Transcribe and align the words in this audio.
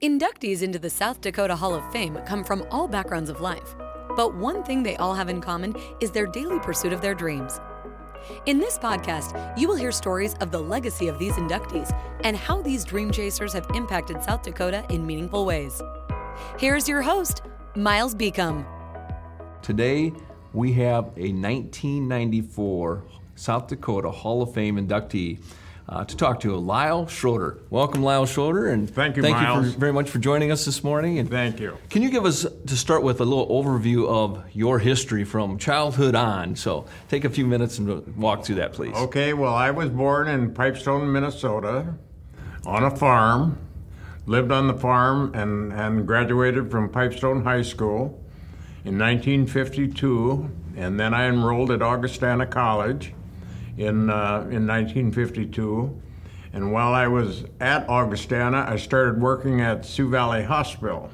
Inductees 0.00 0.62
into 0.62 0.78
the 0.78 0.88
South 0.88 1.20
Dakota 1.20 1.56
Hall 1.56 1.74
of 1.74 1.90
Fame 1.90 2.20
come 2.24 2.44
from 2.44 2.64
all 2.70 2.86
backgrounds 2.86 3.28
of 3.28 3.40
life, 3.40 3.74
but 4.14 4.32
one 4.32 4.62
thing 4.62 4.80
they 4.80 4.94
all 4.98 5.12
have 5.12 5.28
in 5.28 5.40
common 5.40 5.74
is 6.00 6.12
their 6.12 6.26
daily 6.26 6.60
pursuit 6.60 6.92
of 6.92 7.00
their 7.00 7.16
dreams. 7.16 7.58
In 8.46 8.60
this 8.60 8.78
podcast, 8.78 9.58
you 9.58 9.66
will 9.66 9.74
hear 9.74 9.90
stories 9.90 10.34
of 10.34 10.52
the 10.52 10.60
legacy 10.60 11.08
of 11.08 11.18
these 11.18 11.32
inductees 11.32 11.90
and 12.22 12.36
how 12.36 12.62
these 12.62 12.84
dream 12.84 13.10
chasers 13.10 13.52
have 13.52 13.66
impacted 13.74 14.22
South 14.22 14.42
Dakota 14.44 14.86
in 14.88 15.04
meaningful 15.04 15.44
ways. 15.44 15.82
Here's 16.60 16.88
your 16.88 17.02
host, 17.02 17.42
Miles 17.74 18.14
Beacom. 18.14 18.64
Today, 19.62 20.12
we 20.52 20.72
have 20.74 21.06
a 21.16 21.32
1994 21.32 23.02
South 23.34 23.66
Dakota 23.66 24.12
Hall 24.12 24.42
of 24.42 24.54
Fame 24.54 24.76
inductee 24.76 25.40
uh, 25.88 26.04
to 26.04 26.16
talk 26.16 26.40
to 26.40 26.54
Lyle 26.56 27.06
Schroeder. 27.06 27.58
Welcome, 27.70 28.02
Lyle 28.02 28.26
Schroeder, 28.26 28.68
and 28.68 28.90
Thank 28.90 29.16
you, 29.16 29.22
thank 29.22 29.36
Miles. 29.36 29.66
you 29.66 29.72
for, 29.72 29.78
very 29.78 29.92
much 29.92 30.10
for 30.10 30.18
joining 30.18 30.52
us 30.52 30.64
this 30.64 30.84
morning. 30.84 31.18
And 31.18 31.30
Thank 31.30 31.60
you. 31.60 31.78
Can 31.88 32.02
you 32.02 32.10
give 32.10 32.26
us 32.26 32.44
to 32.66 32.76
start 32.76 33.02
with 33.02 33.20
a 33.20 33.24
little 33.24 33.48
overview 33.48 34.06
of 34.06 34.44
your 34.52 34.78
history 34.78 35.24
from 35.24 35.56
childhood 35.56 36.14
on? 36.14 36.56
So 36.56 36.84
take 37.08 37.24
a 37.24 37.30
few 37.30 37.46
minutes 37.46 37.78
and 37.78 38.16
walk 38.16 38.44
through 38.44 38.56
that, 38.56 38.74
please. 38.74 38.94
Okay, 38.94 39.32
well, 39.32 39.54
I 39.54 39.70
was 39.70 39.88
born 39.88 40.28
in 40.28 40.52
Pipestone, 40.52 41.10
Minnesota, 41.10 41.94
on 42.66 42.84
a 42.84 42.94
farm. 42.94 43.58
Lived 44.26 44.52
on 44.52 44.66
the 44.66 44.74
farm 44.74 45.34
and, 45.34 45.72
and 45.72 46.06
graduated 46.06 46.70
from 46.70 46.90
Pipestone 46.90 47.44
High 47.44 47.62
School 47.62 48.22
in 48.84 48.98
1952, 48.98 50.50
and 50.76 51.00
then 51.00 51.14
I 51.14 51.28
enrolled 51.28 51.70
at 51.70 51.80
Augustana 51.80 52.44
College 52.44 53.14
in 53.78 54.10
uh, 54.10 54.40
in 54.50 54.66
1952. 54.66 56.02
And 56.52 56.72
while 56.72 56.92
I 56.94 57.06
was 57.06 57.44
at 57.60 57.88
Augustana, 57.88 58.66
I 58.68 58.76
started 58.76 59.20
working 59.20 59.60
at 59.60 59.84
Sioux 59.84 60.10
Valley 60.10 60.42
Hospital 60.42 61.10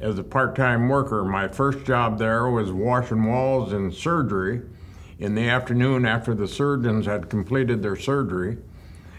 as 0.00 0.18
a 0.18 0.24
part-time 0.24 0.88
worker. 0.88 1.24
My 1.24 1.48
first 1.48 1.84
job 1.84 2.18
there 2.18 2.48
was 2.48 2.72
washing 2.72 3.24
walls 3.24 3.72
in 3.72 3.92
surgery 3.92 4.62
in 5.18 5.34
the 5.34 5.48
afternoon 5.48 6.04
after 6.04 6.34
the 6.34 6.48
surgeons 6.48 7.06
had 7.06 7.30
completed 7.30 7.82
their 7.82 7.96
surgery. 7.96 8.58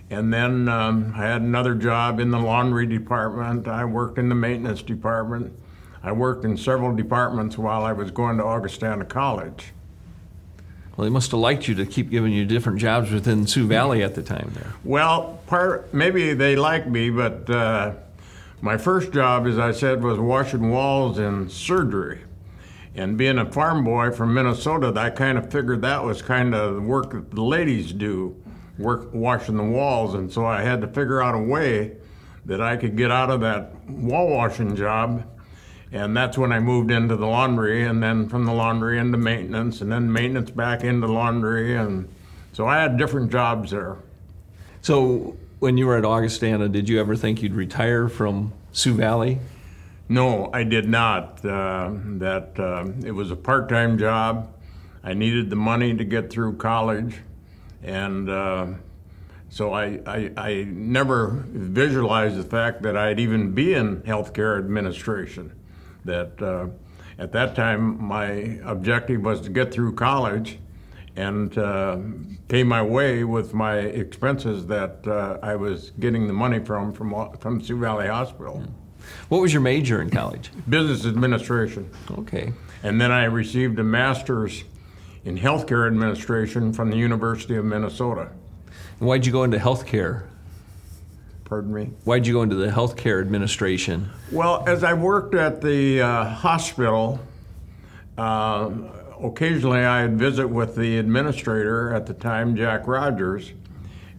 And 0.09 0.34
then 0.34 0.68
um, 0.68 1.14
I 1.16 1.23
had 1.23 1.42
another 1.42 1.73
job 1.73 2.20
in 2.20 2.31
the 2.31 2.40
laundry 2.40 2.86
department. 2.86 3.68
I 3.68 3.86
worked 3.86 4.18
in 4.18 4.30
the 4.30 4.36
maintenance 4.36 4.81
department. 4.81 5.58
I 6.03 6.12
worked 6.12 6.46
in 6.46 6.58
several 6.58 6.94
departments 6.96 7.58
while 7.58 7.84
I 7.84 7.94
was 7.94 8.12
going 8.12 8.38
to 8.38 8.44
Augustana 8.44 9.06
College. 9.06 9.73
Well, 10.96 11.04
they 11.04 11.12
must 11.12 11.32
have 11.32 11.40
liked 11.42 11.68
you 11.68 11.76
to 11.76 11.86
keep 11.86 12.10
giving 12.10 12.32
you 12.32 12.46
different 12.46 12.80
jobs 12.80 13.12
within 13.12 13.48
Sioux 13.48 13.68
Valley 13.68 14.02
at 14.02 14.16
the 14.16 14.24
time 14.24 14.52
there. 14.54 14.74
Well, 14.84 15.42
part 15.48 15.94
maybe 15.94 16.34
they 16.34 16.56
liked 16.56 16.88
me, 16.88 17.10
but 17.10 17.50
uh, 17.50 17.94
my 18.62 18.78
first 18.78 19.12
job, 19.12 19.46
as 19.46 19.60
I 19.60 19.72
said, 19.72 20.02
was 20.02 20.18
washing 20.18 20.70
walls 20.72 21.18
and 21.18 21.52
surgery. 21.52 22.22
And 22.96 23.18
being 23.18 23.38
a 23.38 23.52
farm 23.52 23.84
boy 23.84 24.12
from 24.12 24.34
Minnesota, 24.34 24.94
I 24.96 25.10
kind 25.10 25.38
of 25.38 25.52
figured 25.52 25.82
that 25.82 26.02
was 26.02 26.22
kind 26.22 26.56
of 26.56 26.76
the 26.76 26.82
work 26.82 27.12
that 27.12 27.30
the 27.32 27.44
ladies 27.44 27.92
do, 27.92 28.42
work 28.78 29.14
washing 29.14 29.58
the 29.58 29.64
walls. 29.64 30.14
And 30.14 30.32
so 30.32 30.46
I 30.46 30.62
had 30.62 30.80
to 30.80 30.88
figure 30.88 31.22
out 31.22 31.36
a 31.36 31.40
way 31.40 31.98
that 32.46 32.62
I 32.62 32.78
could 32.78 32.96
get 32.96 33.12
out 33.12 33.30
of 33.30 33.42
that 33.42 33.76
wall 33.90 34.30
washing 34.30 34.78
job. 34.78 35.26
And 35.96 36.16
that's 36.16 36.38
when 36.38 36.52
I 36.52 36.60
moved 36.60 36.92
into 36.92 37.16
the 37.16 37.26
laundry, 37.26 37.86
and 37.86 38.04
then 38.04 38.28
from 38.28 38.44
the 38.44 38.52
laundry 38.52 39.00
into 39.00 39.18
maintenance, 39.18 39.80
and 39.80 39.90
then 39.90 40.12
maintenance 40.12 40.52
back 40.52 40.84
into 40.84 41.08
laundry. 41.08 41.78
And 41.78 42.10
so 42.52 42.68
I 42.68 42.82
had 42.82 42.98
different 42.98 43.32
jobs 43.32 43.72
there. 43.72 43.96
So 44.82 45.38
when 45.60 45.78
you 45.78 45.88
were 45.88 45.98
at 45.98 46.04
Augustana, 46.04 46.68
did 46.68 46.90
you 46.90 47.00
ever 47.00 47.16
think 47.16 47.42
you'd 47.42 47.54
retire 47.54 48.10
from 48.10 48.52
Sioux 48.74 48.94
Valley? 48.94 49.40
No, 50.10 50.50
I 50.52 50.66
did 50.66 50.90
not. 50.90 51.44
Uh, 51.46 51.92
that 52.18 52.59
uh, 52.59 52.88
it 53.06 53.12
was 53.12 53.32
a 53.32 53.38
part-time 53.38 53.98
job. 53.98 54.54
I 55.02 55.14
needed 55.14 55.50
the 55.50 55.56
money 55.56 55.96
to 55.96 56.04
get 56.04 56.30
through 56.30 56.58
college, 56.58 57.22
and 57.81 58.30
uh, 58.30 58.68
so 59.48 59.72
I, 59.72 60.02
I, 60.06 60.31
I 60.36 60.68
never 60.68 61.46
visualized 61.48 62.36
the 62.36 62.44
fact 62.44 62.81
that 62.81 62.98
I'd 62.98 63.22
even 63.22 63.53
be 63.53 63.74
in 63.74 64.02
healthcare 64.02 64.59
administration. 64.59 65.53
That 66.06 66.42
uh, 66.42 66.68
at 67.20 67.32
that 67.34 67.56
time 67.56 68.02
my 68.02 68.60
objective 68.64 69.22
was 69.22 69.42
to 69.42 69.50
get 69.50 69.74
through 69.74 69.96
college 69.96 70.60
and 71.16 71.58
uh, 71.58 71.98
pay 72.48 72.64
my 72.64 72.82
way 72.82 73.24
with 73.24 73.54
my 73.54 73.78
expenses 73.78 74.68
that 74.68 75.08
uh, 75.08 75.40
I 75.42 75.56
was 75.56 75.92
getting 76.00 76.28
the 76.28 76.34
money 76.34 76.60
from 76.60 76.94
from 76.94 77.38
from 77.38 77.62
Sioux 77.62 77.80
Valley 77.80 78.08
Hospital. 78.08 78.64
What 79.30 79.42
was 79.42 79.54
your 79.54 79.62
major 79.62 80.02
in 80.02 80.10
college? 80.10 80.52
Business 80.68 81.06
administration. 81.06 81.90
Okay. 82.12 82.54
And 82.84 83.00
then 83.00 83.12
I 83.12 83.26
received 83.26 83.78
a 83.80 83.84
master's 83.84 84.64
in 85.24 85.38
healthcare 85.38 85.88
administration 85.88 86.74
from 86.74 86.90
the 86.90 86.98
University 86.98 87.56
of 87.56 87.66
Minnesota. 87.66 88.30
And 89.00 89.08
why'd 89.08 89.26
you 89.26 89.32
go 89.32 89.44
into 89.44 89.58
healthcare? 89.58 90.28
Pardon 91.45 91.73
me? 91.73 91.91
Why'd 92.06 92.25
you 92.25 92.33
go 92.33 92.41
into 92.41 92.56
the 92.56 92.67
healthcare 92.67 93.22
administration? 93.22 94.09
Well, 94.31 94.63
as 94.67 94.83
I 94.83 94.94
worked 94.94 95.35
at 95.35 95.61
the 95.61 96.01
uh, 96.01 96.25
hospital, 96.25 97.19
uh, 98.17 98.72
occasionally 99.22 99.85
I'd 99.85 100.17
visit 100.17 100.47
with 100.47 100.75
the 100.75 100.97
administrator 100.97 101.94
at 101.94 102.07
the 102.07 102.16
time, 102.16 102.56
Jack 102.56 102.88
Rogers. 102.88 103.53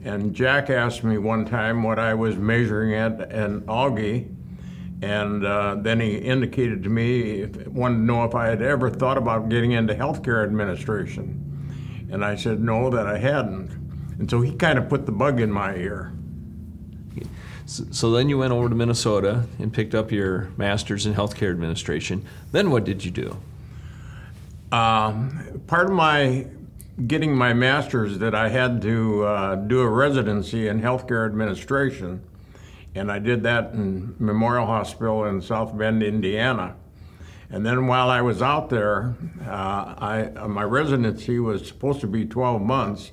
And 0.05 0.35
Jack 0.35 0.71
asked 0.71 1.03
me 1.03 1.19
one 1.19 1.45
time 1.45 1.83
what 1.83 1.99
I 1.99 2.15
was 2.15 2.37
measuring 2.37 2.95
at 2.95 3.33
in 3.33 3.63
Augie. 3.63 4.33
And 5.03 5.45
uh, 5.45 5.75
then 5.81 5.99
he 5.99 6.17
indicated 6.17 6.85
to 6.85 6.89
me, 6.89 7.41
if, 7.43 7.67
wanted 7.67 7.97
to 7.97 8.03
know 8.03 8.25
if 8.25 8.37
I 8.37 8.47
had 8.47 8.63
ever 8.63 8.89
thought 8.89 9.19
about 9.19 9.49
getting 9.49 9.73
into 9.73 9.95
healthcare 9.95 10.45
administration. 10.45 11.43
And 12.13 12.25
I 12.25 12.37
said 12.37 12.61
no, 12.61 12.89
that 12.91 13.09
I 13.09 13.19
hadn't. 13.19 13.73
And 14.21 14.31
so 14.31 14.41
he 14.41 14.53
kind 14.53 14.79
of 14.79 14.89
put 14.89 15.07
the 15.07 15.13
bug 15.13 15.41
in 15.41 15.51
my 15.51 15.75
ear. 15.75 16.13
So, 17.67 18.13
then 18.13 18.29
you 18.29 18.39
went 18.39 18.53
over 18.53 18.69
to 18.69 18.75
Minnesota 18.77 19.45
and 19.59 19.73
picked 19.73 19.93
up 19.93 20.13
your 20.13 20.53
master's 20.57 21.05
in 21.05 21.15
healthcare 21.15 21.51
administration. 21.51 22.25
Then 22.53 22.71
what 22.71 22.85
did 22.85 23.05
you 23.05 23.11
do? 23.11 23.37
Um, 24.71 25.63
part 25.67 25.87
of 25.87 25.93
my 25.93 26.47
getting 27.07 27.35
my 27.35 27.53
master's 27.53 28.19
that 28.19 28.35
I 28.35 28.49
had 28.49 28.81
to 28.83 29.25
uh, 29.25 29.55
do 29.57 29.81
a 29.81 29.89
residency 29.89 30.69
in 30.69 30.81
healthcare 30.81 31.27
administration, 31.27 32.23
and 32.95 33.11
I 33.11 33.19
did 33.19 33.43
that 33.43 33.73
in 33.73 34.15
Memorial 34.19 34.67
Hospital 34.67 35.25
in 35.25 35.43
South 35.43 35.77
Bend, 35.77 36.03
Indiana. 36.03 36.77
And 37.51 37.67
then 37.67 37.87
while 37.87 38.11
I 38.11 38.23
was 38.23 38.43
out 38.43 38.71
there, 38.71 39.15
uh, 39.43 39.95
I, 39.99 40.33
uh, 40.37 40.49
my 40.49 40.65
residency 40.65 41.39
was 41.39 41.67
supposed 41.67 42.01
to 42.01 42.07
be 42.07 42.25
12 42.25 42.63
months, 42.63 43.13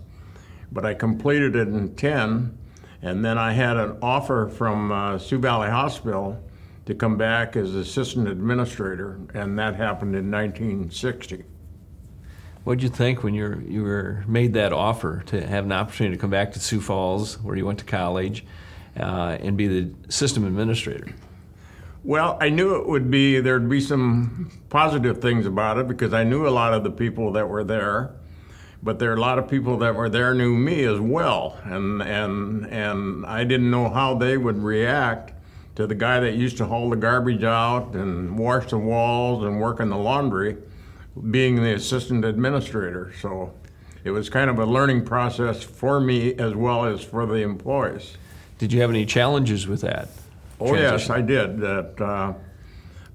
but 0.71 0.85
I 0.85 0.93
completed 0.93 1.55
it 1.55 1.67
in 1.67 1.95
10. 1.95 2.57
And 3.03 3.23
then 3.23 3.37
I 3.37 3.51
had 3.51 3.75
an 3.75 3.97
offer 4.01 4.47
from 4.47 4.89
uh, 4.89 5.19
Sioux 5.19 5.37
Valley 5.37 5.69
Hospital 5.69 6.41
to 6.85 6.95
come 6.95 7.17
back 7.17 7.57
as 7.57 7.75
assistant 7.75 8.29
administrator, 8.29 9.19
and 9.33 9.59
that 9.59 9.75
happened 9.75 10.15
in 10.15 10.31
1960. 10.31 11.43
What 12.63 12.75
did 12.75 12.83
you 12.83 12.89
think 12.89 13.21
when 13.21 13.33
you 13.33 13.43
were, 13.43 13.61
you 13.61 13.83
were 13.83 14.23
made 14.25 14.53
that 14.53 14.71
offer 14.71 15.21
to 15.25 15.45
have 15.45 15.65
an 15.65 15.73
opportunity 15.73 16.15
to 16.15 16.21
come 16.21 16.29
back 16.29 16.53
to 16.53 16.61
Sioux 16.61 16.79
Falls, 16.79 17.41
where 17.41 17.57
you 17.57 17.65
went 17.65 17.79
to 17.79 17.85
college, 17.85 18.45
uh, 18.97 19.37
and 19.41 19.57
be 19.57 19.67
the 19.67 19.93
system 20.09 20.45
administrator? 20.45 21.09
Well, 22.05 22.37
I 22.39 22.49
knew 22.49 22.75
it 22.75 22.87
would 22.87 23.11
be 23.11 23.41
there'd 23.41 23.69
be 23.69 23.81
some 23.81 24.49
positive 24.69 25.21
things 25.21 25.45
about 25.45 25.77
it 25.77 25.89
because 25.89 26.13
I 26.13 26.23
knew 26.23 26.47
a 26.47 26.49
lot 26.49 26.73
of 26.73 26.85
the 26.85 26.91
people 26.91 27.33
that 27.33 27.49
were 27.49 27.65
there, 27.65 28.15
but 28.83 28.99
there 28.99 29.11
are 29.11 29.15
a 29.15 29.19
lot 29.19 29.39
of 29.39 29.47
people 29.47 29.77
that 29.77 29.95
were 29.95 30.09
there 30.09 30.33
knew 30.33 30.55
me 30.55 30.83
as 30.83 30.99
well, 30.99 31.57
and 31.63 32.01
and 32.03 32.67
and 32.67 33.25
I 33.25 33.45
didn't 33.45 33.71
know 33.71 33.89
how 33.89 34.15
they 34.15 34.37
would 34.37 34.57
react 34.57 35.31
to 35.75 35.87
the 35.87 35.95
guy 35.95 36.19
that 36.19 36.33
used 36.33 36.57
to 36.57 36.65
haul 36.65 36.89
the 36.89 36.97
garbage 36.97 37.43
out 37.43 37.95
and 37.95 38.37
wash 38.37 38.69
the 38.69 38.77
walls 38.77 39.43
and 39.43 39.59
work 39.59 39.79
in 39.79 39.89
the 39.89 39.97
laundry, 39.97 40.57
being 41.31 41.55
the 41.55 41.73
assistant 41.73 42.25
administrator. 42.25 43.13
So 43.21 43.53
it 44.03 44.11
was 44.11 44.29
kind 44.29 44.49
of 44.49 44.59
a 44.59 44.65
learning 44.65 45.05
process 45.05 45.63
for 45.63 46.01
me 46.01 46.35
as 46.35 46.53
well 46.53 46.85
as 46.85 47.01
for 47.01 47.25
the 47.25 47.35
employees. 47.35 48.17
Did 48.59 48.73
you 48.73 48.81
have 48.81 48.89
any 48.89 49.05
challenges 49.05 49.65
with 49.65 49.81
that? 49.81 50.09
Oh 50.59 50.75
yes. 50.75 51.09
I 51.09 51.21
did. 51.21 51.59
That 51.59 52.01
uh, 52.01 52.33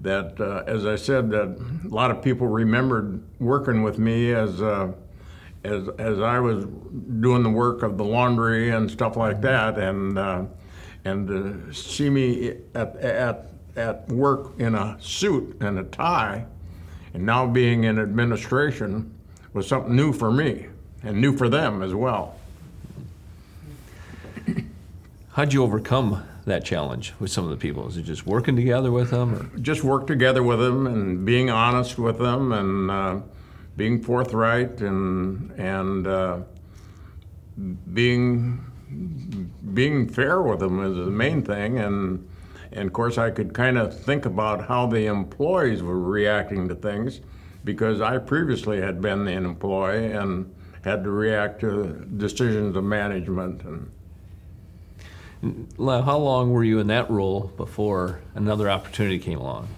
that 0.01 0.41
uh, 0.41 0.65
as 0.67 0.87
I 0.87 0.97
said, 0.97 1.31
that 1.31 1.59
a 1.85 1.89
lot 1.89 2.11
of 2.11 2.23
people 2.23 2.47
remembered 2.47 3.23
working 3.39 3.83
with 3.83 3.99
me 3.99 4.33
as 4.33 4.63
uh, 4.63 4.93
as 5.69 5.89
as 5.99 6.21
I 6.21 6.39
was 6.41 6.65
doing 7.21 7.43
the 7.43 7.51
work 7.51 7.83
of 7.83 7.99
the 7.99 8.05
laundry 8.05 8.71
and 8.71 8.91
stuff 8.91 9.17
like 9.17 9.41
that, 9.43 9.79
and 9.79 10.19
uh, 10.19 10.45
and 11.05 11.29
to 11.29 11.73
see 11.73 12.11
me 12.11 12.55
at 12.75 12.97
at 12.97 13.51
at 13.77 14.09
work 14.09 14.59
in 14.59 14.75
a 14.75 14.97
suit 15.01 15.57
and 15.61 15.79
a 15.79 15.85
tie, 15.85 16.45
and 17.15 17.25
now 17.25 17.47
being 17.47 17.85
in 17.85 17.99
administration 17.99 19.15
was 19.53 19.67
something 19.67 19.95
new 19.95 20.13
for 20.13 20.31
me 20.31 20.67
and 21.03 21.21
new 21.21 21.37
for 21.37 21.49
them 21.49 21.83
as 21.83 21.95
well. 21.95 22.35
How'd 25.33 25.53
you 25.53 25.63
overcome 25.63 26.27
that 26.47 26.65
challenge 26.65 27.15
with 27.21 27.31
some 27.31 27.45
of 27.45 27.51
the 27.51 27.57
people? 27.57 27.87
Is 27.87 27.97
it 27.97 28.03
just 28.03 28.27
working 28.27 28.57
together 28.57 28.91
with 28.91 29.11
them? 29.11 29.35
Or? 29.35 29.59
Just 29.61 29.85
work 29.85 30.07
together 30.07 30.43
with 30.43 30.59
them 30.59 30.87
and 30.87 31.25
being 31.25 31.49
honest 31.51 31.99
with 31.99 32.19
them 32.19 32.53
and 32.53 32.91
uh, 32.91 33.21
being 33.79 34.03
forthright 34.03 34.83
and 34.83 35.53
and 35.53 36.07
uh, 36.07 36.41
being 37.95 38.63
being 39.73 40.09
fair 40.09 40.43
with 40.43 40.59
them 40.59 40.85
is 40.85 40.97
the 40.97 41.11
main 41.11 41.43
thing 41.43 41.79
and 41.79 42.29
and 42.73 42.89
of 42.89 42.93
course 42.93 43.17
I 43.17 43.31
could 43.31 43.55
kind 43.55 43.79
of 43.79 43.99
think 43.99 44.27
about 44.27 44.67
how 44.67 44.87
the 44.87 45.07
employees 45.07 45.83
were 45.83 45.99
reacting 45.99 46.69
to 46.69 46.75
things 46.75 47.21
because 47.65 48.01
I 48.01 48.19
previously 48.19 48.81
had 48.81 49.01
been 49.01 49.27
an 49.29 49.45
employee 49.45 50.13
and 50.13 50.55
had 50.83 51.05
to 51.05 51.11
react 51.11 51.61
to 51.61 52.07
decisions 52.17 52.77
of 52.77 52.85
management 52.85 53.63
and 53.63 53.91
how 55.79 56.19
long 56.19 56.51
were 56.51 56.65
you 56.65 56.81
in 56.81 56.89
that 56.89 57.09
role 57.09 57.53
before 57.57 58.21
another 58.35 58.69
opportunity 58.69 59.21
came 59.21 59.39
along? 59.39 59.69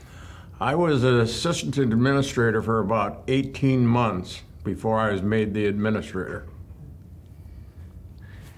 I 0.63 0.75
was 0.75 1.05
an 1.05 1.21
assistant 1.21 1.79
administrator 1.79 2.61
for 2.61 2.81
about 2.81 3.23
18 3.29 3.87
months 3.87 4.43
before 4.63 5.01
I 5.01 5.11
was 5.11 5.23
made 5.23 5.55
the 5.55 5.65
administrator. 5.65 6.45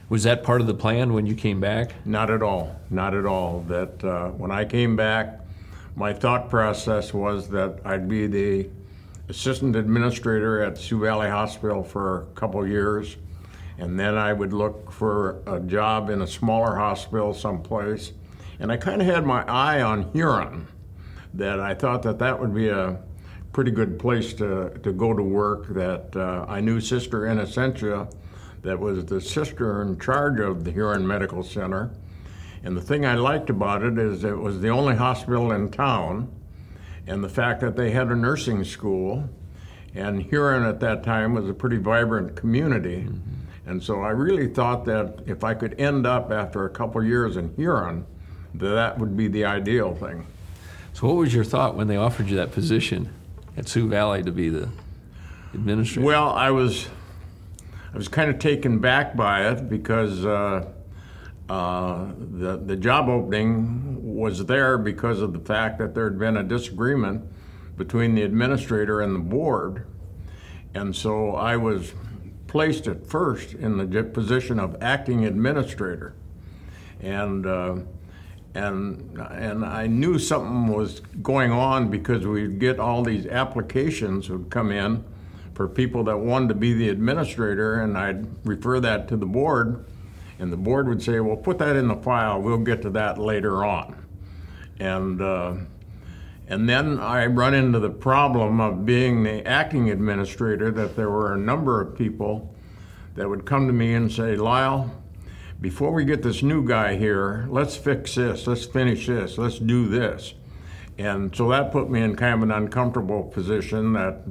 Was 0.09 0.25
that 0.25 0.43
part 0.43 0.61
of 0.61 0.67
the 0.67 0.75
plan 0.75 1.13
when 1.13 1.27
you 1.27 1.37
came 1.37 1.61
back? 1.61 1.93
Not 2.05 2.29
at 2.29 2.43
all. 2.43 2.75
Not 2.91 3.15
at 3.15 3.25
all. 3.25 3.61
That 3.69 4.03
uh, 4.03 4.31
when 4.31 4.51
I 4.51 4.65
came 4.65 4.97
back, 4.97 5.43
my 5.95 6.13
thought 6.13 6.51
process 6.51 7.15
was 7.15 7.49
that 7.51 7.79
I'd 7.85 8.09
be 8.09 8.27
the 8.27 8.69
assistant 9.29 9.77
administrator 9.77 10.61
at 10.61 10.79
Sioux 10.79 10.99
Valley 10.99 11.31
Hospital 11.31 11.85
for 11.85 12.23
a 12.23 12.25
couple 12.35 12.67
years, 12.67 13.17
and 13.79 13.99
then 13.99 14.17
I 14.17 14.33
would 14.33 14.53
look 14.53 14.91
for 14.91 15.41
a 15.47 15.61
job 15.61 16.11
in 16.11 16.23
a 16.23 16.27
smaller 16.27 16.75
hospital 16.75 17.33
someplace. 17.33 18.11
And 18.59 18.73
I 18.73 18.77
kind 18.77 19.01
of 19.01 19.07
had 19.07 19.25
my 19.25 19.45
eye 19.45 19.83
on 19.83 20.11
Huron, 20.13 20.67
that 21.35 21.61
I 21.61 21.75
thought 21.75 22.03
that 22.03 22.19
that 22.19 22.39
would 22.41 22.55
be 22.55 22.69
a 22.69 22.99
pretty 23.53 23.71
good 23.71 23.99
place 23.99 24.33
to, 24.35 24.71
to 24.83 24.93
go 24.93 25.15
to 25.15 25.23
work. 25.23 25.69
That 25.69 26.17
uh, 26.17 26.47
I 26.49 26.61
knew 26.61 26.81
Sister 26.81 27.23
Innocentia, 27.23 28.09
that 28.63 28.79
was 28.79 29.05
the 29.05 29.21
sister 29.21 29.83
in 29.83 29.99
charge 29.99 30.41
of 30.41 30.65
the 30.65 30.71
Huron 30.71 31.07
Medical 31.07 31.43
Center. 31.43 31.91
And 32.65 32.77
the 32.77 32.81
thing 32.81 33.05
I 33.05 33.15
liked 33.15 33.51
about 33.51 33.83
it 33.83 33.99
is 33.99 34.25
it 34.25 34.39
was 34.39 34.61
the 34.61 34.69
only 34.69 34.95
hospital 34.95 35.53
in 35.53 35.71
town 35.71 36.31
and 37.07 37.23
the 37.23 37.29
fact 37.29 37.61
that 37.61 37.77
they 37.77 37.91
had 37.91 38.09
a 38.09 38.17
nursing 38.17 38.63
school, 38.65 39.29
and 39.95 40.23
Huron 40.23 40.65
at 40.65 40.81
that 40.81 41.03
time 41.03 41.35
was 41.35 41.49
a 41.49 41.55
pretty 41.55 41.79
vibrant 41.79 42.37
community. 42.37 43.05
Mm-hmm. 43.09 43.71
And 43.71 43.83
so 43.83 44.03
I 44.03 44.11
really 44.11 44.49
thought 44.49 44.85
that 44.87 45.23
if 45.27 45.45
I 45.45 45.55
could 45.55 45.79
end 45.81 46.07
up 46.07 46.31
after 46.31 46.65
a 46.65 46.71
couple 46.71 47.03
years 47.05 47.37
in 47.37 47.55
Huron, 47.57 48.07
that 48.55 48.71
that 48.71 48.99
would 48.99 49.17
be 49.17 49.29
the 49.29 49.45
ideal 49.45 49.95
thing. 49.95 50.27
So, 50.95 51.07
what 51.07 51.17
was 51.17 51.35
your 51.35 51.45
thought 51.45 51.75
when 51.75 51.87
they 51.87 51.97
offered 51.97 52.29
you 52.29 52.37
that 52.37 52.53
position 52.53 53.13
at 53.57 53.69
Sioux 53.69 53.89
Valley 53.89 54.23
to 54.23 54.33
be 54.33 54.49
the 54.49 54.69
administrator? 55.55 56.07
Well, 56.07 56.31
I 56.31 56.51
was, 56.51 56.89
I 57.93 57.97
was 57.97 58.09
kind 58.09 58.31
of 58.31 58.39
taken 58.39 58.79
back 58.79 59.17
by 59.17 59.49
it 59.49 59.69
because 59.69 60.25
uh, 60.25 60.69
uh, 61.49 62.07
the, 62.17 62.59
the 62.59 62.77
job 62.77 63.09
opening 63.09 64.17
was 64.17 64.45
there 64.47 64.79
because 64.79 65.21
of 65.21 65.33
the 65.33 65.41
fact 65.41 65.79
that 65.79 65.95
there 65.95 66.05
had 66.05 66.19
been 66.19 66.37
a 66.37 66.43
disagreement 66.43 67.25
between 67.77 68.15
the 68.15 68.23
administrator 68.23 69.01
and 69.01 69.15
the 69.15 69.21
board. 69.21 69.87
And 70.75 70.95
so 70.95 71.35
I 71.35 71.57
was 71.57 71.93
placed 72.47 72.87
at 72.87 73.07
first 73.07 73.55
in 73.55 73.79
the 73.79 74.03
position 74.05 74.59
of 74.59 74.77
acting 74.83 75.25
administrator. 75.25 76.15
And, 77.01 77.47
uh, 77.47 77.77
and, 78.55 79.19
and 79.31 79.65
I 79.65 79.87
knew 79.87 80.19
something 80.19 80.69
was 80.69 81.01
going 81.23 81.53
on 81.53 81.91
because 81.91 82.27
we'd 82.27 82.59
get 82.59 82.79
all 82.79 83.03
these 83.03 83.27
applications 83.27 84.29
would 84.29 84.51
come 84.51 84.71
in 84.71 85.05
for 85.55 85.69
people 85.69 86.05
that 86.05 86.19
wanted 86.19 86.49
to 86.49 86.55
be 86.55 86.73
the 86.75 86.89
administrator, 86.89 87.81
and 87.81 87.97
I'd 87.97 88.27
refer 88.47 88.81
that 88.81 89.09
to 89.09 89.17
the 89.17 89.27
board 89.27 89.85
and 90.43 90.53
the 90.53 90.57
board 90.57 90.89
would 90.89 91.01
say, 91.01 91.21
well, 91.21 91.37
put 91.37 91.59
that 91.59 91.77
in 91.77 91.87
the 91.87 91.95
file, 91.95 92.43
we'll 92.43 92.59
get 92.59 92.83
to 92.83 92.91
that 92.91 93.17
later 93.17 93.65
on. 93.65 94.05
And, 94.81 95.23
uh, 95.23 95.55
and 96.49 96.69
then 96.69 96.99
I 96.99 97.27
run 97.27 97.55
into 97.55 97.79
the 97.79 97.91
problem 97.91 98.61
of 98.61 98.85
being 98.85 99.23
the 99.23 99.47
acting 99.47 99.91
administrator 99.91 100.73
that 100.73 100.97
there 100.97 101.11
were 101.11 101.35
a 101.35 101.39
number 101.39 101.81
of 101.81 101.97
people 101.97 102.53
that 103.15 103.29
would 103.29 103.47
come 103.47 103.69
to 103.69 103.73
me 103.73 103.95
and 103.95 104.11
say, 104.11 104.35
Lyle, 104.35 104.91
before 105.63 105.93
we 105.93 106.05
get 106.05 106.23
this 106.23 106.43
new 106.43 106.67
guy 106.67 106.97
here, 106.97 107.47
let's 107.49 107.77
fix 107.77 108.17
this, 108.17 108.47
let's 108.49 108.67
finish 108.67 109.07
this, 109.07 109.39
let's 109.39 109.61
do 109.61 109.89
this. 109.89 110.35
And 110.99 111.35
so 111.35 111.49
that 111.51 111.71
put 111.71 111.89
me 111.89 112.03
in 112.03 112.17
kind 112.17 112.35
of 112.35 112.43
an 112.43 112.51
uncomfortable 112.51 113.23
position 113.23 113.93
that 113.95 114.23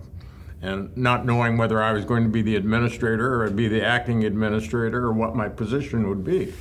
and 0.61 0.95
not 0.95 1.25
knowing 1.25 1.57
whether 1.57 1.81
I 1.81 1.91
was 1.91 2.05
going 2.05 2.23
to 2.23 2.29
be 2.29 2.43
the 2.43 2.55
administrator 2.55 3.41
or 3.41 3.49
be 3.49 3.67
the 3.67 3.83
acting 3.83 4.25
administrator 4.25 5.05
or 5.05 5.13
what 5.13 5.35
my 5.35 5.49
position 5.49 6.07
would 6.07 6.23
be. 6.23 6.53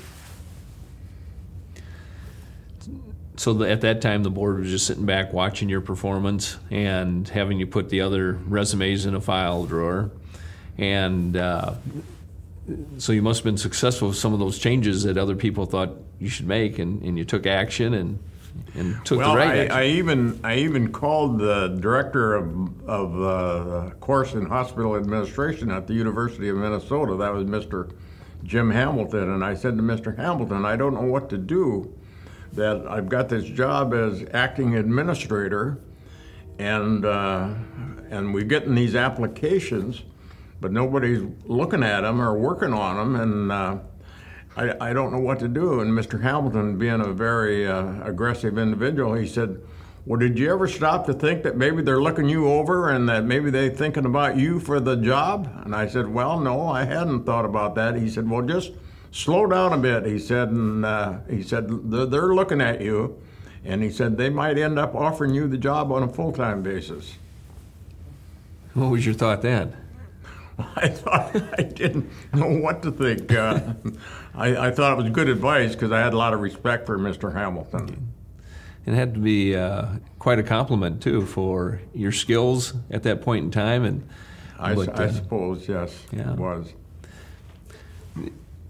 So 3.37 3.53
the, 3.55 3.71
at 3.71 3.83
that 3.83 4.01
time, 4.01 4.23
the 4.23 4.31
board 4.31 4.61
was 4.61 4.71
just 4.71 4.87
sitting 4.87 5.05
back 5.05 5.33
watching 5.33 5.69
your 5.69 5.81
performance 5.81 6.57
and 6.71 7.29
having 7.29 7.59
you 7.59 7.67
put 7.67 7.91
the 7.91 8.01
other 8.01 8.35
resumes 8.47 9.05
in 9.05 9.15
a 9.15 9.21
file 9.21 9.65
drawer. 9.67 10.11
And 10.79 11.37
uh, 11.37 11.75
so 12.99 13.13
you 13.13 13.23
must 13.23 13.41
have 13.41 13.45
been 13.45 13.57
successful 13.57 14.09
with 14.09 14.17
some 14.17 14.33
of 14.33 14.39
those 14.39 14.59
changes 14.59 15.03
that 15.05 15.19
other 15.19 15.35
people 15.35 15.67
thought 15.67 15.91
you 16.19 16.29
should 16.29 16.47
make, 16.47 16.79
and, 16.79 17.03
and 17.03 17.19
you 17.19 17.25
took 17.25 17.47
action 17.47 17.95
and 17.95 18.19
and 18.75 19.05
took 19.05 19.19
well, 19.19 19.33
the 19.33 19.39
right 19.39 19.49
I, 19.49 19.59
action. 19.59 19.77
I 19.77 19.87
even 19.87 20.41
I 20.45 20.57
even 20.57 20.93
called 20.93 21.39
the 21.39 21.69
director 21.81 22.35
of 22.35 22.89
of 22.89 23.23
uh, 23.23 23.91
course 24.01 24.35
in 24.35 24.47
hospital 24.47 24.97
administration 24.97 25.71
at 25.71 25.87
the 25.87 25.95
University 25.95 26.49
of 26.49 26.57
Minnesota. 26.57 27.17
That 27.17 27.33
was 27.33 27.45
Mr. 27.45 27.93
Jim 28.45 28.71
Hamilton, 28.71 29.31
and 29.31 29.45
I 29.45 29.55
said 29.55 29.77
to 29.77 29.83
Mr. 29.83 30.17
Hamilton, 30.17 30.65
I 30.65 30.77
don't 30.77 30.95
know 30.95 31.03
what 31.03 31.29
to 31.31 31.39
do. 31.39 31.93
That 32.53 32.87
I've 32.89 33.09
got 33.09 33.29
this 33.29 33.45
job 33.45 33.95
as 33.95 34.25
acting 34.35 34.75
administrator, 34.75 35.79
and 36.59 37.05
uh, 37.05 37.55
and 38.11 38.35
we're 38.35 38.45
getting 38.45 38.75
these 38.75 38.97
applications, 38.97 40.03
but 40.61 40.73
nobody's 40.73 41.23
looking 41.45 41.83
at 41.83 42.03
them 42.03 42.21
or 42.21 42.39
working 42.39 42.73
on 42.73 42.97
them, 42.97 43.21
and 43.21 43.53
uh, 43.53 43.79
I, 44.57 44.91
I 44.91 44.93
don't 44.93 45.13
know 45.13 45.21
what 45.21 45.39
to 45.41 45.49
do. 45.49 45.81
And 45.81 45.93
Mr. 45.93 46.21
Hamilton, 46.21 46.79
being 46.79 47.01
a 47.01 47.13
very 47.13 47.67
uh, 47.67 48.05
aggressive 48.05 48.59
individual, 48.59 49.15
he 49.15 49.27
said, 49.27 49.61
well, 50.07 50.19
did 50.19 50.39
you 50.39 50.51
ever 50.51 50.67
stop 50.67 51.07
to 51.07 51.15
think 51.15 51.43
that 51.43 51.57
maybe 51.57 51.83
they're 51.83 52.03
looking 52.03 52.29
you 52.29 52.49
over 52.49 52.91
and 52.91 53.09
that 53.09 53.25
maybe 53.25 53.51
they're 53.51 53.71
thinking 53.71 54.07
about 54.07 54.37
you 54.37 54.59
for 54.59 54.81
the 54.81 54.97
job? 54.97 55.49
And 55.65 55.75
I 55.75 55.87
said, 55.87 56.09
well, 56.09 56.41
no, 56.41 56.69
I 56.69 56.85
hadn't 56.85 57.25
thought 57.25 57.45
about 57.45 57.75
that. 57.77 57.97
He 57.97 58.09
said, 58.09 58.29
well, 58.29 58.43
just 58.43 58.73
slow 59.13 59.47
down 59.47 59.73
a 59.73 59.79
bit. 59.79 60.07
He 60.07 60.19
said, 60.19 60.49
and 60.49 60.85
uh, 60.85 61.19
he 61.29 61.43
said 61.43 61.69
they're 61.91 62.35
looking 62.35 62.61
at 62.61 62.81
you, 62.81 63.21
and 63.65 63.83
he 63.83 63.91
said 63.91 64.17
they 64.17 64.31
might 64.31 64.59
end 64.59 64.79
up 64.79 64.95
offering 64.95 65.35
you 65.35 65.47
the 65.49 65.59
job 65.59 65.93
on 65.93 66.03
a 66.03 66.09
full-time 66.09 66.63
basis. 66.63 67.17
What 68.75 68.91
was 68.91 69.05
your 69.05 69.15
thought 69.15 69.43
then? 69.43 69.77
I 70.77 70.89
thought 70.89 71.37
I 71.59 71.63
didn't 71.63 72.11
know 72.33 72.49
what 72.49 72.83
to 72.83 72.93
think. 72.93 73.33
Uh, 73.33 73.75
I, 74.35 74.69
I, 74.69 74.71
thought 74.71 74.99
it 74.99 75.03
was 75.03 75.11
good 75.11 75.29
advice 75.29 75.73
because 75.73 75.93
I 75.93 76.01
had 76.01 76.13
a 76.13 76.17
lot 76.17 76.35
of 76.35 76.41
respect 76.41 76.87
for 76.87 76.99
Mr. 76.99 77.33
Hamilton. 77.33 78.13
It 78.87 78.95
had 78.95 79.15
to 79.15 79.21
be 79.21 79.55
uh, 79.55 79.87
quite 80.19 80.39
a 80.39 80.43
compliment 80.43 81.03
too 81.03 81.27
for 81.27 81.81
your 81.95 82.13
skills 82.13 82.73
at 82.91 83.03
that 83.03 83.21
point 83.23 83.45
in 83.45 83.51
time, 83.51 83.85
and 83.85 84.09
I, 84.59 84.75
but, 84.75 84.99
I 84.99 85.05
uh, 85.05 85.13
suppose 85.13 85.69
yes, 85.69 85.95
yeah. 86.13 86.33
it 86.33 86.39
was. 86.39 86.73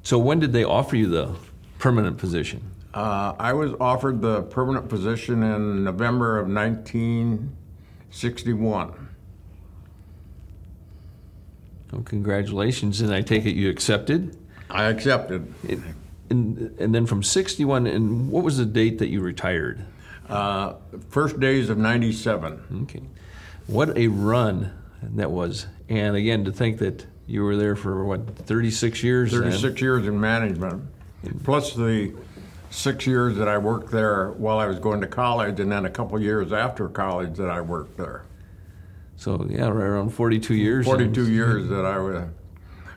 So 0.02 0.18
when 0.18 0.40
did 0.40 0.52
they 0.52 0.64
offer 0.64 0.96
you 0.96 1.08
the 1.08 1.36
permanent 1.78 2.18
position? 2.18 2.62
Uh, 2.92 3.34
I 3.38 3.52
was 3.52 3.72
offered 3.80 4.20
the 4.20 4.42
permanent 4.42 4.88
position 4.88 5.44
in 5.44 5.84
November 5.84 6.38
of 6.38 6.48
1961. 6.48 9.09
Well, 11.92 12.02
congratulations, 12.02 13.00
and 13.00 13.12
I 13.12 13.22
take 13.22 13.44
it 13.46 13.54
you 13.54 13.68
accepted. 13.70 14.36
I 14.70 14.84
accepted. 14.84 15.52
It, 15.64 15.80
and, 16.30 16.76
and 16.78 16.94
then 16.94 17.06
from 17.06 17.22
61, 17.22 17.86
and 17.88 18.30
what 18.30 18.44
was 18.44 18.58
the 18.58 18.64
date 18.64 18.98
that 19.00 19.08
you 19.08 19.20
retired? 19.20 19.84
Uh, 20.28 20.74
first 21.08 21.40
days 21.40 21.68
of 21.70 21.78
97. 21.78 22.84
Okay. 22.84 23.02
What 23.66 23.96
a 23.98 24.06
run 24.06 24.72
that 25.02 25.30
was. 25.30 25.66
And 25.88 26.14
again, 26.14 26.44
to 26.44 26.52
think 26.52 26.78
that 26.78 27.04
you 27.26 27.42
were 27.42 27.56
there 27.56 27.74
for 27.74 28.04
what, 28.04 28.36
36 28.36 29.02
years? 29.02 29.32
36 29.32 29.62
then? 29.62 29.76
years 29.76 30.06
in 30.06 30.20
management, 30.20 30.84
plus 31.42 31.74
the 31.74 32.14
six 32.70 33.06
years 33.06 33.36
that 33.36 33.48
I 33.48 33.58
worked 33.58 33.90
there 33.90 34.30
while 34.30 34.58
I 34.58 34.66
was 34.66 34.78
going 34.78 35.00
to 35.00 35.08
college, 35.08 35.58
and 35.58 35.70
then 35.70 35.84
a 35.84 35.90
couple 35.90 36.20
years 36.20 36.52
after 36.52 36.88
college 36.88 37.36
that 37.36 37.50
I 37.50 37.60
worked 37.60 37.96
there. 37.96 38.22
So 39.20 39.46
yeah, 39.50 39.68
right 39.68 39.84
around 39.84 40.14
42 40.14 40.54
years. 40.54 40.86
42 40.86 41.30
years 41.30 41.68
that 41.68 41.84
I 41.84 41.98
was. 41.98 42.24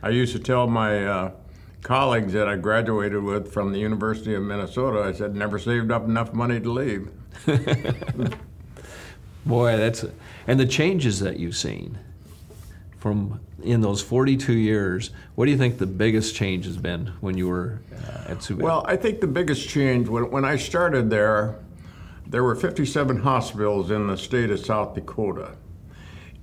I 0.02 0.08
used 0.08 0.32
to 0.32 0.40
tell 0.40 0.68
my 0.68 1.06
uh, 1.06 1.32
colleagues 1.82 2.32
that 2.32 2.48
I 2.48 2.56
graduated 2.56 3.22
with 3.22 3.52
from 3.52 3.74
the 3.74 3.80
University 3.80 4.34
of 4.34 4.42
Minnesota, 4.42 5.02
I 5.02 5.12
said, 5.12 5.36
never 5.36 5.60
saved 5.60 5.92
up 5.92 6.06
enough 6.06 6.34
money 6.34 6.62
to 6.62 6.72
leave. 6.72 7.12
Boy, 9.46 9.76
that's 9.76 10.06
and 10.48 10.58
the 10.58 10.66
changes 10.66 11.20
that 11.20 11.40
you've 11.40 11.58
seen 11.58 12.00
from 13.00 13.42
in 13.62 13.82
those 13.82 14.02
42 14.02 14.54
years. 14.54 15.12
What 15.36 15.44
do 15.44 15.52
you 15.52 15.58
think 15.58 15.78
the 15.78 15.86
biggest 15.86 16.36
change 16.36 16.64
has 16.64 16.78
been 16.78 17.08
when 17.20 17.38
you 17.38 17.50
were 17.50 17.82
uh, 17.92 18.30
at 18.32 18.42
Valley? 18.42 18.64
Well, 18.64 18.86
I 18.88 18.96
think 18.96 19.20
the 19.20 19.28
biggest 19.28 19.68
change 19.68 20.08
when, 20.08 20.32
when 20.32 20.46
I 20.46 20.56
started 20.56 21.10
there, 21.10 21.60
there 22.26 22.46
were 22.46 22.56
57 22.56 23.18
hospitals 23.18 23.92
in 23.92 24.08
the 24.08 24.16
state 24.16 24.52
of 24.52 24.62
South 24.62 24.96
Dakota, 24.96 25.58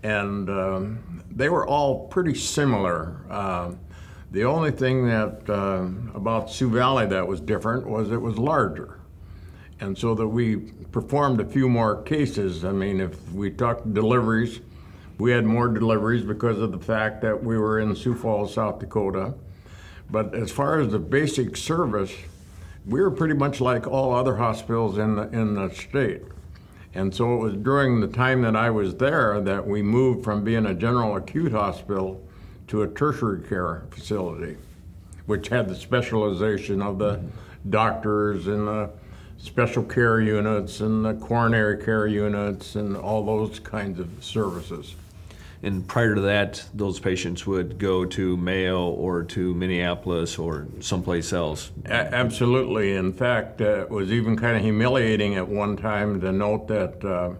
and 0.02 0.48
um, 0.48 1.22
they 1.30 1.48
were 1.48 1.66
all 1.66 2.06
pretty 2.08 2.34
similar. 2.34 3.16
Uh, 3.30 3.72
the 4.30 4.44
only 4.44 4.70
thing 4.70 5.06
that 5.06 5.48
uh, 5.48 5.86
about 6.14 6.50
Sioux 6.50 6.70
Valley 6.70 7.06
that 7.06 7.26
was 7.26 7.40
different 7.40 7.86
was 7.86 8.10
it 8.10 8.20
was 8.20 8.38
larger 8.38 9.00
and 9.80 9.96
so 9.96 10.14
that 10.14 10.28
we 10.28 10.56
performed 10.92 11.40
a 11.40 11.44
few 11.44 11.68
more 11.68 12.02
cases. 12.02 12.64
I 12.64 12.72
mean, 12.72 13.00
if 13.00 13.32
we 13.32 13.50
talked 13.50 13.92
deliveries, 13.92 14.60
we 15.18 15.32
had 15.32 15.44
more 15.44 15.68
deliveries 15.68 16.22
because 16.22 16.58
of 16.58 16.72
the 16.72 16.78
fact 16.78 17.22
that 17.22 17.42
we 17.42 17.58
were 17.58 17.80
in 17.80 17.94
Sioux 17.96 18.14
Falls, 18.14 18.54
South 18.54 18.78
Dakota. 18.78 19.34
But 20.10 20.34
as 20.34 20.50
far 20.50 20.80
as 20.80 20.92
the 20.92 20.98
basic 20.98 21.56
service, 21.56 22.12
we 22.86 23.00
were 23.00 23.10
pretty 23.10 23.34
much 23.34 23.60
like 23.60 23.86
all 23.86 24.14
other 24.14 24.36
hospitals 24.36 24.98
in 24.98 25.16
the 25.16 25.28
in 25.30 25.54
the 25.54 25.70
state. 25.70 26.22
And 26.94 27.14
so 27.14 27.34
it 27.34 27.38
was 27.38 27.54
during 27.54 28.00
the 28.00 28.08
time 28.08 28.42
that 28.42 28.56
I 28.56 28.70
was 28.70 28.96
there 28.96 29.40
that 29.40 29.66
we 29.66 29.82
moved 29.82 30.24
from 30.24 30.42
being 30.42 30.66
a 30.66 30.74
general 30.74 31.16
acute 31.16 31.52
hospital 31.52 32.26
to 32.66 32.82
a 32.82 32.88
tertiary 32.88 33.42
care 33.48 33.82
facility, 33.90 34.56
which 35.26 35.48
had 35.48 35.68
the 35.68 35.76
specialization 35.76 36.82
of 36.82 36.98
the 36.98 37.20
doctors 37.68 38.46
and 38.46 38.66
the 38.66 38.90
special 39.38 39.82
care 39.82 40.20
units 40.20 40.80
and 40.80 41.04
the 41.04 41.14
coronary 41.14 41.82
care 41.82 42.06
units 42.06 42.74
and 42.74 42.96
all 42.96 43.24
those 43.24 43.60
kinds 43.60 43.98
of 44.00 44.08
services. 44.20 44.94
And 45.62 45.86
prior 45.86 46.14
to 46.14 46.20
that, 46.22 46.64
those 46.72 46.98
patients 46.98 47.46
would 47.46 47.78
go 47.78 48.06
to 48.06 48.36
Mayo 48.36 48.88
or 48.88 49.22
to 49.24 49.54
Minneapolis 49.54 50.38
or 50.38 50.66
someplace 50.80 51.32
else. 51.34 51.70
A- 51.84 52.14
absolutely. 52.14 52.94
In 52.94 53.12
fact, 53.12 53.60
uh, 53.60 53.82
it 53.82 53.90
was 53.90 54.10
even 54.10 54.36
kind 54.36 54.56
of 54.56 54.62
humiliating 54.62 55.34
at 55.34 55.46
one 55.46 55.76
time 55.76 56.20
to 56.22 56.32
note 56.32 56.66
that 56.68 57.04
uh, 57.04 57.34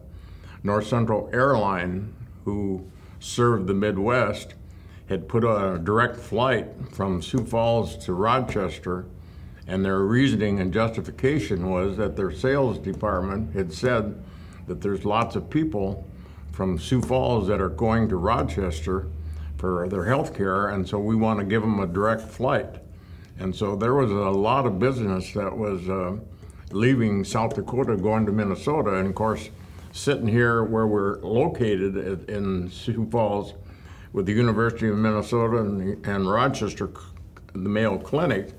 North 0.63 0.87
Central 0.87 1.31
Airline, 1.33 2.15
who 2.45 2.85
served 3.21 3.67
the 3.67 3.75
Midwest, 3.75 4.55
had 5.09 5.27
put 5.27 5.43
a 5.43 5.79
direct 5.83 6.17
flight 6.17 6.69
from 6.93 7.23
Sioux 7.23 7.45
Falls 7.45 7.97
to 8.05 8.13
Rochester 8.13 9.07
and 9.67 9.85
their 9.85 10.01
reasoning 10.01 10.61
and 10.61 10.73
justification 10.73 11.71
was 11.71 11.97
that 11.97 12.17
their 12.17 12.33
sales 12.33 12.79
department 12.79 13.55
had 13.55 13.73
said 13.73 14.21
that 14.67 14.81
there's 14.81 15.05
lots 15.05 15.37
of 15.37 15.49
people 15.49 16.07
from 16.61 16.79
Sioux 16.79 17.01
Falls 17.01 17.49
that 17.49 17.59
are 17.59 17.71
going 17.71 18.07
to 18.11 18.17
Rochester 18.17 19.07
for 19.57 19.89
their 19.89 20.05
health 20.05 20.37
care, 20.37 20.69
and 20.69 20.87
so 20.87 20.99
we 20.99 21.17
want 21.17 21.41
to 21.41 21.47
give 21.47 21.63
them 21.63 21.81
a 21.81 21.87
direct 21.87 22.21
flight. 22.21 22.83
And 23.39 23.57
so 23.57 23.75
there 23.75 23.95
was 23.95 24.11
a 24.11 24.15
lot 24.15 24.67
of 24.67 24.79
business 24.79 25.33
that 25.33 25.57
was 25.57 25.89
uh, 25.89 26.19
leaving 26.71 27.25
South 27.25 27.55
Dakota 27.55 27.97
going 27.97 28.27
to 28.27 28.33
Minnesota. 28.33 28.97
And 28.97 29.09
of 29.09 29.15
course, 29.15 29.49
sitting 29.93 30.29
here 30.29 30.63
where 30.63 30.87
we're 30.87 31.21
located 31.21 32.29
in 32.29 32.71
Sioux 32.71 33.09
Falls 33.11 33.55
with 34.13 34.27
the 34.27 34.35
University 34.35 34.89
of 34.89 34.99
Minnesota 34.99 35.61
and, 35.61 36.07
and 36.07 36.31
Rochester, 36.31 36.91
the 37.55 37.71
Mayo 37.71 37.97
Clinic, 37.97 38.53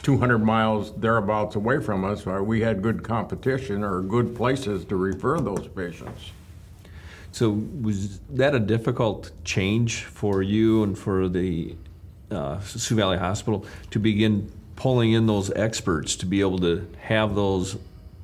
200 0.00 0.38
miles 0.38 0.94
thereabouts 0.96 1.56
away 1.56 1.78
from 1.78 2.06
us, 2.06 2.24
we 2.24 2.62
had 2.62 2.80
good 2.80 3.04
competition 3.04 3.84
or 3.84 4.00
good 4.00 4.34
places 4.34 4.86
to 4.86 4.96
refer 4.96 5.40
those 5.40 5.68
patients. 5.68 6.30
So 7.34 7.50
was 7.82 8.20
that 8.30 8.54
a 8.54 8.60
difficult 8.60 9.32
change 9.42 10.04
for 10.04 10.40
you 10.40 10.84
and 10.84 10.96
for 10.96 11.28
the 11.28 11.74
uh, 12.30 12.60
Sioux 12.60 12.94
Valley 12.94 13.18
Hospital 13.18 13.66
to 13.90 13.98
begin 13.98 14.52
pulling 14.76 15.10
in 15.14 15.26
those 15.26 15.50
experts 15.50 16.14
to 16.16 16.26
be 16.26 16.42
able 16.42 16.60
to 16.60 16.88
have 17.00 17.34
those 17.34 17.76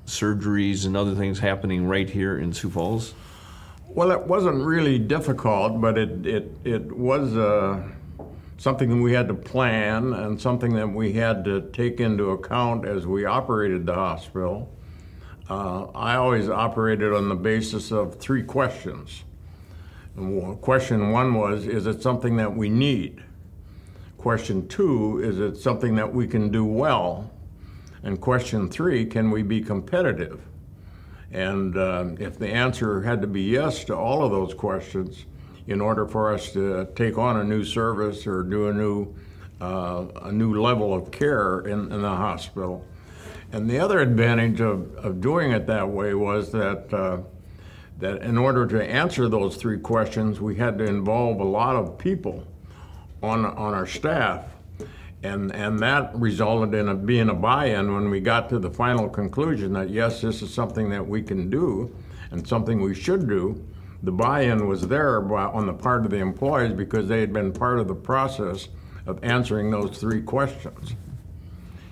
surgeries 0.07 0.87
and 0.87 0.97
other 0.97 1.17
things 1.17 1.41
happening 1.41 1.89
right 1.89 2.09
here 2.09 2.39
in 2.39 2.53
Sioux 2.53 2.71
Falls? 2.71 3.13
Well, 3.89 4.13
it 4.13 4.29
wasn't 4.29 4.65
really 4.65 5.01
difficult, 5.01 5.81
but 5.81 5.99
it 5.99 6.25
it 6.25 6.53
it 6.63 6.93
was. 6.93 7.37
Uh, 7.37 7.83
something 8.59 8.91
that 8.91 9.03
we 9.03 9.15
had 9.15 9.27
to 9.27 9.33
plan 9.33 10.13
and 10.13 10.39
something 10.39 10.75
that 10.75 10.87
we 10.87 11.15
had 11.15 11.47
to 11.47 11.63
take 11.73 11.99
into 11.99 12.25
account 12.33 12.85
as 12.85 13.07
we 13.07 13.25
operated 13.25 13.87
the 13.87 13.95
hospital. 13.95 14.71
Uh, 15.51 15.89
I 15.97 16.15
always 16.15 16.49
operated 16.49 17.13
on 17.13 17.29
the 17.29 17.35
basis 17.35 17.91
of 17.91 18.21
three 18.21 18.45
questions. 18.45 19.25
question 20.61 21.11
one 21.11 21.35
was 21.35 21.67
Is 21.67 21.89
it 21.89 22.01
something 22.03 22.37
that 22.37 22.55
we 22.55 22.69
need? 22.69 23.21
Question 24.17 24.69
two 24.69 25.19
Is 25.19 25.41
it 25.41 25.61
something 25.61 25.97
that 25.97 26.15
we 26.15 26.29
can 26.29 26.51
do 26.51 26.65
well? 26.65 27.33
And 28.05 28.21
question 28.21 28.69
three 28.69 29.05
Can 29.05 29.33
we 29.33 29.43
be 29.43 29.61
competitive? 29.61 30.41
And 31.33 31.77
uh, 31.77 32.11
if 32.21 32.39
the 32.39 32.49
answer 32.49 33.03
had 33.03 33.21
to 33.21 33.27
be 33.27 33.43
yes 33.43 33.83
to 33.85 33.97
all 33.97 34.25
of 34.25 34.31
those 34.31 34.55
questions, 34.55 35.27
in 35.67 35.81
order 35.81 36.07
for 36.07 36.33
us 36.33 36.53
to 36.53 36.89
take 36.95 37.19
on 37.19 37.37
a 37.39 37.45
new 37.45 37.65
service 37.65 38.27
or 38.27 38.43
do 38.43 38.69
a 38.69 38.73
new 38.73 39.15
uh, 39.61 40.07
a 40.23 40.33
new 40.33 40.61
level 40.61 40.95
of 40.95 41.11
care 41.11 41.61
in, 41.61 41.93
in, 41.93 42.01
the 42.01 42.09
hospital. 42.09 42.83
And 43.53 43.69
the 43.69 43.79
other 43.79 44.01
advantage 44.01 44.61
of, 44.61 44.95
of 44.97 45.21
doing 45.21 45.53
it 45.53 45.67
that 45.67 45.89
way 45.89 46.15
was 46.15 46.53
that 46.53 46.93
uh, 46.93 47.19
that 47.99 48.23
in 48.23 48.39
order 48.39 48.67
to 48.67 48.83
answer 48.83 49.29
those 49.29 49.57
three 49.57 49.79
questions, 49.79 50.41
we 50.41 50.57
had 50.57 50.79
to 50.79 50.85
involve 50.85 51.41
a 51.41 51.45
lot 51.45 51.77
of 51.77 51.99
people 51.99 52.47
on 53.23 53.45
on 53.45 53.75
our 53.75 53.87
staff. 53.87 54.45
And, 55.23 55.55
and 55.55 55.79
that 55.81 56.15
resulted 56.15 56.73
in 56.73 56.89
a, 56.89 56.95
being 56.95 57.29
a 57.29 57.35
buy-in 57.35 57.95
when 57.95 58.09
we 58.09 58.21
got 58.21 58.49
to 58.49 58.59
the 58.59 58.71
final 58.71 59.07
conclusion 59.07 59.75
that 59.75 59.91
yes, 59.91 60.23
this 60.23 60.41
is 60.41 60.55
something 60.55 60.89
that 60.91 61.07
we 61.07 61.23
can 61.23 61.51
do 61.51 61.95
and 62.31 62.47
something 62.49 62.81
we 62.81 62.95
should 62.95 63.29
do 63.29 63.63
the 64.03 64.13
buy-in 64.13 64.67
was 64.67 64.89
there 64.89 65.21
on 65.33 65.67
the 65.67 65.73
part 65.73 66.05
of 66.05 66.11
the 66.11 66.19
employees 66.19 66.73
because 66.73 67.07
they 67.09 67.21
had 67.21 67.33
been 67.33 67.53
part 67.53 67.79
of 67.79 67.89
the 67.89 67.95
process 67.95 68.69
of 69.07 69.23
answering 69.23 69.71
those 69.71 69.99
three 69.99 70.23
questions. 70.23 70.95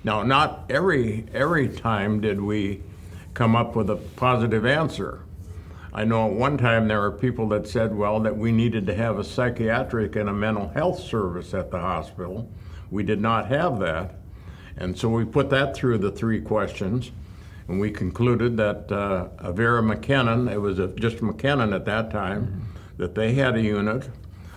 Now, 0.04 0.22
not 0.22 0.66
every 0.70 1.26
every 1.32 1.68
time 1.68 2.20
did 2.20 2.40
we 2.40 2.82
come 3.34 3.54
up 3.54 3.76
with 3.76 3.90
a 3.90 3.96
positive 3.96 4.66
answer. 4.66 5.20
I 5.92 6.04
know 6.04 6.26
at 6.26 6.32
one 6.32 6.58
time 6.58 6.86
there 6.86 7.00
were 7.00 7.12
people 7.12 7.48
that 7.48 7.66
said, 7.66 7.94
well, 7.96 8.20
that 8.20 8.36
we 8.36 8.52
needed 8.52 8.86
to 8.86 8.94
have 8.94 9.18
a 9.18 9.24
psychiatric 9.24 10.16
and 10.16 10.28
a 10.28 10.32
mental 10.32 10.68
health 10.68 11.00
service 11.00 11.54
at 11.54 11.70
the 11.70 11.78
hospital. 11.78 12.50
We 12.90 13.02
did 13.02 13.20
not 13.20 13.46
have 13.48 13.78
that. 13.80 14.16
And 14.76 14.96
so 14.96 15.08
we 15.08 15.24
put 15.24 15.50
that 15.50 15.74
through 15.74 15.98
the 15.98 16.10
three 16.10 16.40
questions. 16.40 17.10
And 17.66 17.80
we 17.80 17.90
concluded 17.90 18.56
that 18.56 18.90
uh, 18.92 19.28
Avera 19.38 19.82
McKennan, 19.82 20.50
it 20.50 20.58
was 20.58 20.78
a, 20.78 20.88
just 20.88 21.18
McKennan 21.18 21.74
at 21.74 21.84
that 21.86 22.10
time, 22.10 22.46
mm-hmm. 22.46 23.02
that 23.02 23.14
they 23.14 23.34
had 23.34 23.56
a 23.56 23.60
unit. 23.60 24.08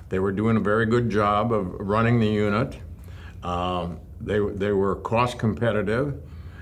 They 0.09 0.19
were 0.19 0.31
doing 0.31 0.57
a 0.57 0.61
very 0.61 0.85
good 0.85 1.09
job 1.09 1.51
of 1.51 1.73
running 1.79 2.19
the 2.19 2.27
unit. 2.27 2.77
Um, 3.43 3.99
they, 4.25 4.39
they 4.39 4.71
were 4.71 4.95
cost 4.95 5.37
competitive, 5.37 6.21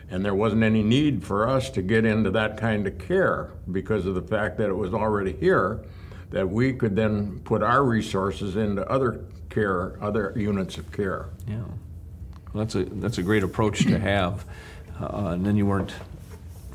and 0.10 0.26
there 0.26 0.36
wasn't 0.36 0.64
any 0.64 0.82
need 0.82 1.24
for 1.24 1.48
us 1.48 1.70
to 1.72 1.82
get 1.82 2.06
into 2.06 2.32
that 2.32 2.58
kind 2.58 2.88
of 2.88 2.98
care 2.98 3.52
because 3.72 4.06
of 4.06 4.16
the 4.16 4.22
fact 4.22 4.58
that 4.58 4.70
it 4.70 4.76
was 4.76 4.94
already 4.94 5.34
here, 5.34 5.80
that 6.32 6.50
we 6.50 6.74
could 6.74 6.96
then 6.96 7.40
put 7.44 7.62
our 7.62 7.84
resources 7.84 8.56
into 8.56 8.88
other 8.90 9.22
care, 9.50 10.02
other 10.02 10.34
units 10.36 10.78
of 10.78 10.92
care. 10.92 11.28
Yeah. 11.48 11.58
Well, 12.54 12.66
that's 12.66 12.76
a 12.76 12.86
that's 12.86 13.18
a 13.20 13.24
great 13.24 13.44
approach 13.44 13.84
to 13.84 14.00
have, 14.00 14.46
uh, 15.00 15.30
and 15.30 15.46
then 15.46 15.56
you 15.56 15.68
weren't 15.68 15.94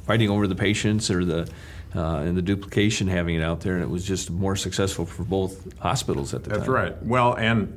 fighting 0.07 0.31
over 0.31 0.47
the 0.47 0.55
patients 0.55 1.11
or 1.11 1.25
the 1.25 1.51
uh, 1.95 2.19
and 2.19 2.37
the 2.37 2.43
duplication 2.43 3.09
having 3.09 3.37
it 3.37 3.43
out 3.43 3.61
there, 3.61 3.75
and 3.75 3.83
it 3.83 3.91
was 3.91 4.05
just 4.05 4.31
more 4.31 4.57
successful 4.57 5.07
for 5.07 5.25
both 5.25 5.77
hospitals 5.79 6.35
at 6.35 6.45
the 6.45 6.51
That's 6.51 6.65
time. 6.65 6.75
That's 6.75 6.93
right. 6.93 7.03
Well, 7.05 7.35
and 7.35 7.77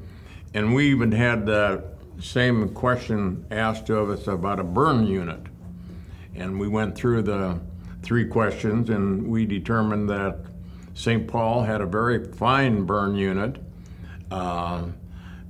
and 0.53 0.75
we 0.75 0.91
even 0.91 1.11
had 1.11 1.45
the 1.45 1.83
same 2.19 2.69
question 2.69 3.45
asked 3.51 3.89
of 3.89 4.09
us 4.09 4.27
about 4.27 4.59
a 4.59 4.63
burn 4.63 5.05
unit, 5.07 5.39
and 6.35 6.59
we 6.59 6.67
went 6.67 6.95
through 6.95 7.23
the 7.23 7.59
three 8.03 8.25
questions, 8.27 8.89
and 8.89 9.27
we 9.27 9.45
determined 9.45 10.09
that 10.09 10.39
St. 10.93 11.27
Paul 11.27 11.63
had 11.63 11.81
a 11.81 11.85
very 11.85 12.31
fine 12.33 12.85
burn 12.85 13.15
unit. 13.15 13.57
Uh, 14.31 14.85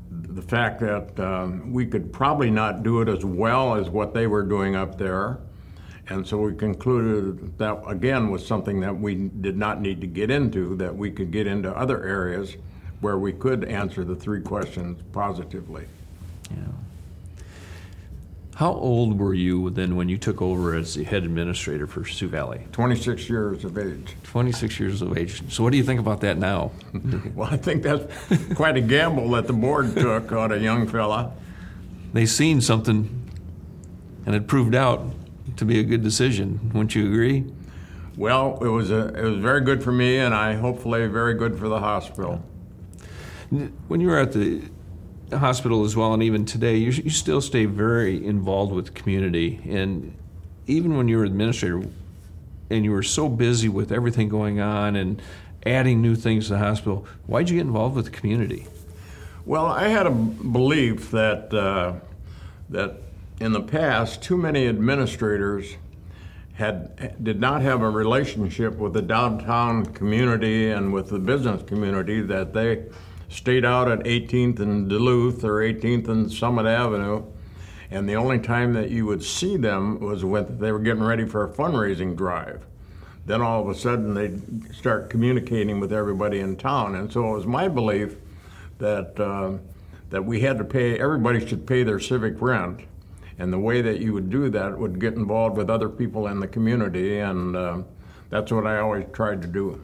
the 0.10 0.42
fact 0.42 0.80
that 0.80 1.20
um, 1.20 1.72
we 1.74 1.86
could 1.86 2.12
probably 2.12 2.52
not 2.52 2.84
do 2.84 3.02
it 3.02 3.10
as 3.10 3.24
well 3.24 3.76
as 3.76 3.90
what 3.90 4.14
they 4.14 4.28
were 4.28 4.44
doing 4.44 4.76
up 4.76 4.98
there 4.98 5.40
and 6.10 6.26
so 6.26 6.38
we 6.38 6.56
concluded 6.56 7.58
that, 7.58 7.82
again, 7.86 8.30
was 8.30 8.46
something 8.46 8.80
that 8.80 8.98
we 8.98 9.16
did 9.16 9.58
not 9.58 9.82
need 9.82 10.00
to 10.02 10.08
get 10.08 10.32
into, 10.32 10.76
that 10.78 10.96
we 10.96 11.12
could 11.12 11.32
get 11.32 11.48
into 11.48 11.70
other 11.76 12.04
areas 12.04 12.56
where 13.02 13.18
we 13.18 13.34
could 13.34 13.66
answer 13.66 14.06
the 14.06 14.16
three 14.16 14.42
questions 14.42 15.02
positively. 15.12 15.86
Yeah. 16.50 16.58
How 18.56 18.74
old 18.74 19.20
were 19.20 19.36
you 19.36 19.70
then 19.70 19.96
when 19.96 20.10
you 20.10 20.18
took 20.18 20.42
over 20.42 20.74
as 20.74 20.96
the 20.96 21.04
head 21.04 21.24
administrator 21.24 21.86
for 21.86 22.04
Sioux 22.06 22.28
Valley? 22.28 22.66
26 22.72 23.30
years 23.30 23.64
of 23.64 23.78
age. 23.78 24.16
26 24.24 24.80
years 24.80 25.02
of 25.04 25.16
age. 25.16 25.44
So, 25.54 25.62
what 25.62 25.72
do 25.72 25.78
you 25.78 25.84
think 25.84 26.00
about 26.00 26.22
that 26.22 26.38
now? 26.38 26.72
Well, 27.36 27.50
I 27.52 27.58
think 27.58 27.84
that's 27.84 28.12
quite 28.56 28.76
a 28.76 28.82
gamble 28.82 29.30
that 29.32 29.46
the 29.46 29.54
board 29.54 29.96
took 29.96 30.32
on 30.32 30.52
a 30.52 30.58
young 30.58 30.88
fella. 30.88 31.34
They 32.14 32.26
seen 32.26 32.62
something, 32.62 33.30
and 34.26 34.34
it 34.34 34.48
proved 34.48 34.74
out 34.74 35.06
to 35.58 35.66
be 35.66 35.80
a 35.80 35.84
good 35.84 36.02
decision. 36.02 36.72
Wouldn't 36.74 36.96
you 36.96 37.06
agree? 37.06 37.46
Well, 38.16 38.58
it 38.64 38.70
was 38.70 38.90
a, 38.90 39.10
it 39.10 39.22
was 39.24 39.38
very 39.38 39.62
good 39.62 39.84
for 39.84 39.92
me, 39.92 40.18
and 40.18 40.34
I 40.34 40.56
hopefully 40.56 41.06
very 41.06 41.36
good 41.36 41.60
for 41.60 41.70
the 41.70 41.80
hospital. 41.80 42.44
When 43.88 44.02
you 44.02 44.08
were 44.08 44.18
at 44.18 44.34
the 44.34 44.64
hospital 45.34 45.84
as 45.84 45.96
well, 45.96 46.14
and 46.14 46.24
even 46.24 46.46
today, 46.46 46.78
you, 46.78 46.92
you 46.92 47.10
still 47.10 47.42
stay 47.42 47.66
very 47.66 48.26
involved 48.26 48.72
with 48.72 48.86
the 48.86 48.92
community. 48.92 49.60
And 49.68 50.16
even 50.68 50.96
when 50.98 51.08
you 51.08 51.18
were 51.18 51.26
administrator, 51.26 51.84
and 52.70 52.84
you 52.86 52.92
were 52.92 53.04
so 53.04 53.30
busy 53.30 53.70
with 53.70 53.92
everything 53.92 54.30
going 54.30 54.60
on 54.60 54.96
and 54.96 55.22
adding 55.66 56.02
new 56.02 56.16
things 56.16 56.48
to 56.48 56.54
the 56.54 56.60
hospital, 56.60 57.06
why'd 57.26 57.50
you 57.50 57.58
get 57.58 57.66
involved 57.66 57.96
with 57.96 58.06
the 58.06 58.12
community? 58.12 58.66
Well, 59.46 59.66
I 59.66 59.88
had 59.88 60.06
a 60.06 60.12
belief 60.12 61.12
that 61.12 61.54
uh, 61.54 61.94
that 62.70 62.98
in 63.40 63.54
the 63.54 63.62
past, 63.62 64.22
too 64.22 64.38
many 64.38 64.68
administrators 64.68 65.76
had 66.54 67.24
did 67.24 67.40
not 67.40 67.62
have 67.62 67.82
a 67.82 67.90
relationship 67.90 68.76
with 68.76 68.94
the 68.94 69.02
downtown 69.02 69.86
community 69.86 70.72
and 70.72 70.92
with 70.92 71.10
the 71.10 71.20
business 71.20 71.64
community 71.64 72.22
that 72.22 72.54
they 72.54 72.84
stayed 73.30 73.66
out 73.66 73.90
at 73.90 74.00
18th 74.00 74.60
and 74.60 74.90
Duluth 74.90 75.44
or 75.44 75.60
18th 75.60 76.08
and 76.08 76.32
Summit 76.32 76.66
Avenue, 76.66 77.24
and 77.90 78.08
the 78.08 78.16
only 78.16 78.40
time 78.40 78.74
that 78.74 78.90
you 78.90 79.06
would 79.06 79.24
see 79.24 79.58
them 79.58 80.00
was 80.00 80.26
when 80.26 80.60
they 80.60 80.72
were 80.72 80.80
getting 80.80 81.04
ready 81.04 81.26
for 81.26 81.44
a 81.44 81.50
fundraising 81.50 82.16
drive. 82.16 82.66
Then 83.26 83.42
all 83.42 83.62
of 83.62 83.70
a 83.70 83.76
sudden 83.76 84.14
they'd 84.14 84.74
start 84.74 85.10
communicating 85.10 85.80
with 85.80 85.92
everybody 85.92 86.40
in 86.40 86.56
town, 86.56 86.96
and 86.96 87.12
so 87.12 87.30
it 87.30 87.36
was 87.36 87.46
my 87.46 87.68
belief 87.68 88.16
that 88.80 89.20
uh, 89.20 89.58
that 90.10 90.24
we 90.24 90.40
had 90.40 90.58
to 90.58 90.64
pay. 90.64 90.98
Everybody 90.98 91.46
should 91.46 91.68
pay 91.68 91.84
their 91.84 92.00
civic 92.00 92.42
rent, 92.42 92.82
and 93.38 93.52
the 93.52 93.60
way 93.60 93.82
that 93.82 94.00
you 94.00 94.14
would 94.14 94.30
do 94.30 94.50
that 94.50 94.78
would 94.78 95.00
get 95.00 95.16
involved 95.16 95.58
with 95.58 95.70
other 95.70 95.90
people 95.90 96.28
in 96.28 96.40
the 96.40 96.48
community, 96.48 97.20
and 97.20 97.56
uh, 97.56 97.82
that's 98.30 98.52
what 98.52 98.66
I 98.66 98.80
always 98.80 99.06
tried 99.12 99.42
to 99.42 99.48
do. 99.48 99.82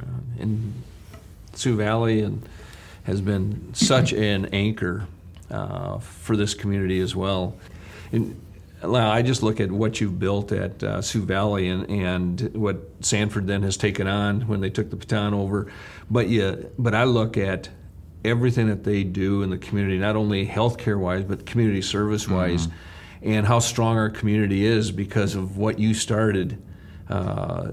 Uh, 0.00 0.06
and 0.38 0.82
Sioux 1.54 1.76
Valley 1.76 2.20
and 2.20 2.48
has 3.04 3.20
been 3.20 3.74
such 3.74 4.12
an 4.12 4.46
anchor 4.46 5.06
uh, 5.50 5.98
for 5.98 6.36
this 6.36 6.54
community 6.54 7.00
as 7.00 7.16
well. 7.16 7.56
And 8.12 8.40
I 8.82 9.22
just 9.22 9.42
look 9.42 9.60
at 9.60 9.70
what 9.70 10.00
you've 10.00 10.18
built 10.18 10.52
at 10.52 10.82
uh, 10.82 11.02
Sioux 11.02 11.22
Valley 11.22 11.68
and, 11.68 11.88
and 11.90 12.54
what 12.54 12.78
Sanford 13.00 13.46
then 13.46 13.62
has 13.62 13.76
taken 13.76 14.06
on 14.06 14.42
when 14.42 14.60
they 14.60 14.70
took 14.70 14.90
the 14.90 14.96
baton 14.96 15.34
over. 15.34 15.70
But 16.10 16.28
yeah, 16.28 16.56
but 16.78 16.94
I 16.94 17.04
look 17.04 17.36
at 17.36 17.68
everything 18.24 18.68
that 18.68 18.84
they 18.84 19.04
do 19.04 19.42
in 19.42 19.50
the 19.50 19.58
community, 19.58 19.98
not 19.98 20.16
only 20.16 20.46
healthcare 20.46 20.98
wise, 20.98 21.24
but 21.24 21.46
community 21.46 21.82
service 21.82 22.28
wise, 22.28 22.66
mm-hmm. 22.66 23.30
and 23.30 23.46
how 23.46 23.58
strong 23.58 23.96
our 23.96 24.10
community 24.10 24.64
is 24.64 24.90
because 24.90 25.34
of 25.34 25.56
what 25.56 25.78
you 25.78 25.94
started. 25.94 26.60
Uh, 27.08 27.70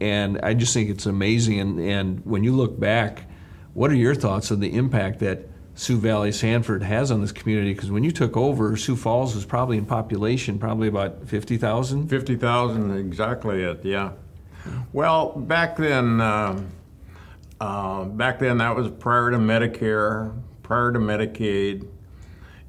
and 0.00 0.40
I 0.42 0.54
just 0.54 0.74
think 0.74 0.90
it's 0.90 1.06
amazing. 1.06 1.60
And, 1.60 1.80
and 1.80 2.20
when 2.24 2.44
you 2.44 2.54
look 2.54 2.78
back, 2.78 3.24
what 3.74 3.90
are 3.90 3.94
your 3.94 4.14
thoughts 4.14 4.50
on 4.50 4.60
the 4.60 4.74
impact 4.74 5.20
that 5.20 5.48
Sioux 5.74 5.98
Valley 5.98 6.32
Sanford 6.32 6.82
has 6.82 7.10
on 7.10 7.20
this 7.20 7.32
community? 7.32 7.72
Because 7.74 7.90
when 7.90 8.04
you 8.04 8.10
took 8.10 8.36
over, 8.36 8.76
Sioux 8.76 8.96
Falls 8.96 9.34
was 9.34 9.44
probably 9.44 9.78
in 9.78 9.86
population 9.86 10.58
probably 10.58 10.88
about 10.88 11.26
50,000? 11.28 12.08
50,000, 12.08 12.96
exactly 12.98 13.62
it, 13.62 13.84
yeah. 13.84 14.12
Well, 14.92 15.32
back 15.32 15.76
then, 15.76 16.20
uh, 16.20 16.62
uh, 17.60 18.04
back 18.04 18.38
then 18.38 18.58
that 18.58 18.74
was 18.74 18.88
prior 18.88 19.30
to 19.30 19.38
Medicare, 19.38 20.34
prior 20.62 20.92
to 20.92 20.98
Medicaid. 20.98 21.86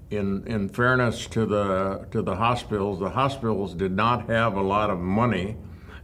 In, 0.09 0.47
in 0.47 0.69
fairness 0.69 1.27
to 1.27 1.45
the 1.45 2.07
to 2.11 2.21
the 2.21 2.33
hospitals, 2.33 2.99
the 2.99 3.09
hospitals 3.09 3.73
did 3.73 3.91
not 3.91 4.29
have 4.29 4.55
a 4.55 4.61
lot 4.61 4.89
of 4.89 4.99
money 4.99 5.57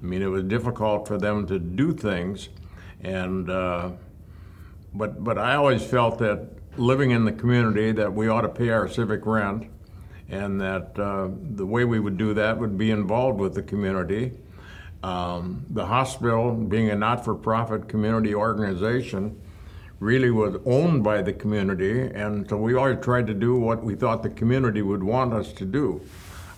I 0.04 0.06
mean, 0.06 0.22
it 0.22 0.28
was 0.28 0.44
difficult 0.44 1.08
for 1.08 1.18
them 1.18 1.48
to 1.48 1.58
do 1.58 1.94
things, 1.94 2.50
and 3.02 3.50
uh, 3.50 3.92
but 4.94 5.24
but 5.24 5.38
I 5.38 5.56
always 5.56 5.82
felt 5.82 6.20
that 6.20 6.50
living 6.76 7.12
in 7.12 7.24
the 7.24 7.32
community 7.32 7.94
that 7.94 8.14
we 8.14 8.28
ought 8.28 8.42
to 8.42 8.50
pay 8.50 8.70
our 8.70 8.90
civic 8.90 9.26
rent, 9.26 9.70
and 10.30 10.60
that 10.60 11.00
uh, 11.00 11.30
the 11.56 11.66
way 11.66 11.86
we 11.86 12.02
would 12.02 12.18
do 12.18 12.34
that 12.34 12.58
would 12.58 12.78
be 12.78 12.92
involved 12.92 13.40
with 13.40 13.54
the 13.54 13.64
community. 13.64 14.34
Um, 15.04 15.66
the 15.70 15.86
hospital, 15.86 16.54
being 16.54 16.90
a 16.90 16.96
not-for-profit 16.96 17.88
community 17.88 18.36
organization, 18.36 19.40
really 20.00 20.32
was 20.32 20.56
owned 20.66 21.04
by 21.04 21.22
the 21.22 21.32
community, 21.32 22.02
and 22.02 22.50
so 22.50 22.58
we 22.58 22.76
always 22.76 23.00
tried 23.02 23.28
to 23.28 23.34
do 23.34 23.56
what 23.58 23.84
we 23.84 23.96
thought 23.96 24.22
the 24.22 24.30
community 24.30 24.82
would 24.82 25.04
want 25.04 25.34
us 25.34 25.54
to 25.54 25.66
do. 25.66 26.02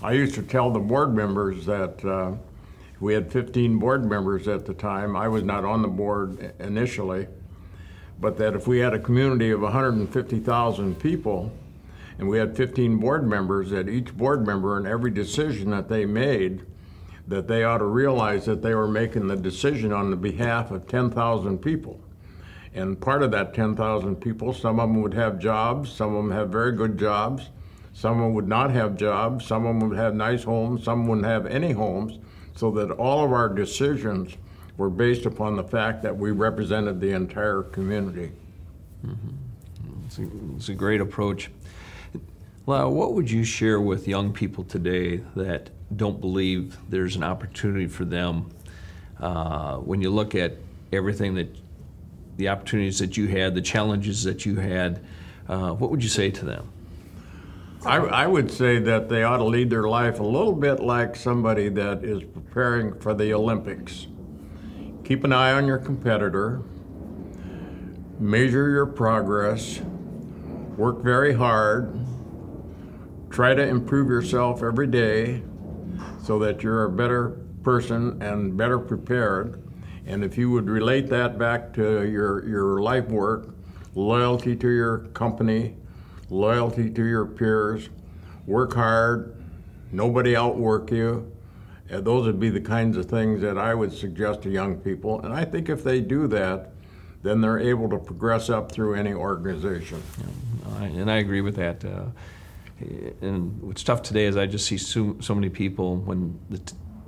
I 0.01 0.13
used 0.13 0.33
to 0.35 0.41
tell 0.41 0.71
the 0.71 0.79
board 0.79 1.13
members 1.13 1.67
that. 1.67 2.03
Uh, 2.03 2.37
we 2.99 3.13
had 3.13 3.31
15 3.31 3.77
board 3.77 4.05
members 4.05 4.47
at 4.47 4.65
the 4.65 4.73
time. 4.73 5.15
I 5.15 5.27
was 5.27 5.43
not 5.43 5.65
on 5.65 5.81
the 5.81 5.87
board 5.87 6.53
initially, 6.59 7.27
but 8.19 8.37
that 8.37 8.55
if 8.55 8.67
we 8.67 8.79
had 8.79 8.93
a 8.93 8.99
community 8.99 9.51
of 9.51 9.61
150,000 9.61 10.99
people 10.99 11.51
and 12.17 12.29
we 12.29 12.37
had 12.37 12.55
15 12.55 12.97
board 12.97 13.27
members, 13.27 13.71
that 13.71 13.89
each 13.89 14.15
board 14.15 14.45
member 14.47 14.77
and 14.77 14.87
every 14.87 15.11
decision 15.11 15.69
that 15.71 15.89
they 15.89 16.05
made, 16.05 16.65
that 17.27 17.47
they 17.47 17.65
ought 17.65 17.79
to 17.79 17.85
realize 17.85 18.45
that 18.45 18.61
they 18.61 18.73
were 18.73 18.87
making 18.87 19.27
the 19.27 19.35
decision 19.35 19.91
on 19.91 20.09
the 20.09 20.15
behalf 20.15 20.71
of 20.71 20.87
10,000 20.87 21.57
people. 21.57 21.99
And 22.73 22.99
part 22.99 23.23
of 23.23 23.31
that 23.31 23.53
10,000 23.53 24.15
people, 24.17 24.53
some 24.53 24.79
of 24.79 24.87
them 24.87 25.01
would 25.01 25.13
have 25.13 25.39
jobs, 25.39 25.91
some 25.91 26.15
of 26.15 26.23
them 26.23 26.31
have 26.31 26.49
very 26.49 26.71
good 26.71 26.97
jobs, 26.97 27.49
some 27.91 28.19
of 28.19 28.23
them 28.23 28.33
would 28.33 28.47
not 28.47 28.71
have 28.71 28.95
jobs, 28.95 29.45
some 29.45 29.65
of 29.65 29.79
them 29.79 29.89
would 29.89 29.97
have 29.97 30.15
nice 30.15 30.43
homes, 30.43 30.85
some 30.85 31.07
wouldn't 31.07 31.27
have 31.27 31.45
any 31.45 31.71
homes 31.73 32.19
so 32.55 32.71
that 32.71 32.91
all 32.91 33.23
of 33.23 33.33
our 33.33 33.49
decisions 33.49 34.35
were 34.77 34.89
based 34.89 35.25
upon 35.25 35.55
the 35.55 35.63
fact 35.63 36.01
that 36.03 36.15
we 36.15 36.31
represented 36.31 36.99
the 36.99 37.11
entire 37.11 37.63
community. 37.63 38.31
Mm-hmm. 39.05 40.05
It's, 40.07 40.69
a, 40.69 40.71
a, 40.71 40.75
great 40.75 41.01
approach. 41.01 41.49
Lyle, 42.65 42.91
what 42.91 43.13
would 43.13 43.29
you 43.29 43.43
share 43.43 43.79
with 43.79 44.07
young 44.07 44.33
people 44.33 44.63
today 44.63 45.17
that 45.35 45.69
don't 45.95 46.19
believe 46.19 46.77
there's 46.89 47.15
an 47.15 47.23
opportunity 47.23 47.87
for 47.87 48.05
them 48.05 48.49
uh, 49.19 49.77
when 49.77 50.01
you 50.01 50.09
look 50.09 50.35
at 50.35 50.53
everything 50.91 51.35
that 51.35 51.55
the 52.37 52.49
opportunities 52.49 52.99
that 52.99 53.17
you 53.17 53.27
had, 53.27 53.55
the 53.55 53.61
challenges 53.61 54.23
that 54.23 54.45
you 54.45 54.55
had? 54.55 55.05
Uh, 55.47 55.71
what 55.71 55.91
would 55.91 56.03
you 56.03 56.09
say 56.09 56.31
to 56.31 56.45
them? 56.45 56.69
I, 57.85 57.97
I, 57.97 58.25
would 58.25 58.49
say 58.49 58.79
that 58.79 59.09
they 59.09 59.21
ought 59.21 59.37
to 59.37 59.43
lead 59.43 59.69
their 59.69 59.87
life 59.87 60.19
a 60.19 60.23
little 60.23 60.53
bit 60.53 60.79
like 60.79 61.15
somebody 61.15 61.69
that 61.69 62.03
is 62.03 62.23
preparing 62.23 62.99
for 62.99 63.13
the 63.13 63.31
Olympics. 63.31 64.07
Keep 65.03 65.23
an 65.23 65.31
eye 65.31 65.51
on 65.51 65.67
your 65.67 65.77
competitor, 65.77 66.63
measure 68.19 68.71
your 68.71 68.87
progress, 68.87 69.81
work 70.77 71.03
very 71.03 71.31
hard, 71.31 71.95
try 73.29 73.53
to 73.53 73.61
improve 73.61 74.07
yourself 74.07 74.63
every 74.63 74.87
day 74.87 75.43
so 76.23 76.39
that 76.39 76.63
you're 76.63 76.85
a 76.85 76.91
better 76.91 77.37
person 77.61 78.19
and 78.19 78.57
better 78.57 78.79
prepared. 78.79 79.61
And 80.07 80.23
if 80.23 80.39
you 80.39 80.49
would 80.49 80.67
relate 80.67 81.07
that 81.09 81.37
back 81.37 81.71
to 81.73 82.09
your, 82.09 82.47
your 82.47 82.81
life 82.81 83.09
work, 83.09 83.53
loyalty 83.93 84.55
to 84.55 84.69
your 84.69 84.99
company, 85.13 85.75
loyalty 86.29 86.89
to 86.89 87.03
your 87.03 87.25
peers, 87.25 87.89
work 88.45 88.73
hard, 88.73 89.35
nobody 89.91 90.35
outwork 90.35 90.91
you. 90.91 91.31
And 91.89 92.03
those 92.03 92.25
would 92.25 92.39
be 92.39 92.49
the 92.49 92.61
kinds 92.61 92.97
of 92.97 93.05
things 93.05 93.41
that 93.41 93.57
I 93.57 93.75
would 93.75 93.93
suggest 93.93 94.41
to 94.43 94.49
young 94.49 94.77
people. 94.77 95.21
And 95.21 95.33
I 95.33 95.45
think 95.45 95.69
if 95.69 95.83
they 95.83 96.01
do 96.01 96.27
that, 96.27 96.71
then 97.21 97.41
they're 97.41 97.59
able 97.59 97.89
to 97.89 97.97
progress 97.97 98.49
up 98.49 98.71
through 98.71 98.95
any 98.95 99.13
organization. 99.13 100.01
Yeah, 100.19 100.83
and 100.83 101.11
I 101.11 101.17
agree 101.17 101.41
with 101.41 101.55
that. 101.57 101.83
Uh, 101.85 102.05
and 103.21 103.61
what's 103.61 103.83
tough 103.83 104.01
today 104.01 104.25
is 104.25 104.35
I 104.35 104.47
just 104.47 104.67
see 104.67 104.77
so, 104.77 105.15
so 105.21 105.33
many 105.33 105.49
people 105.49 105.97
when 105.97 106.39
the 106.49 106.59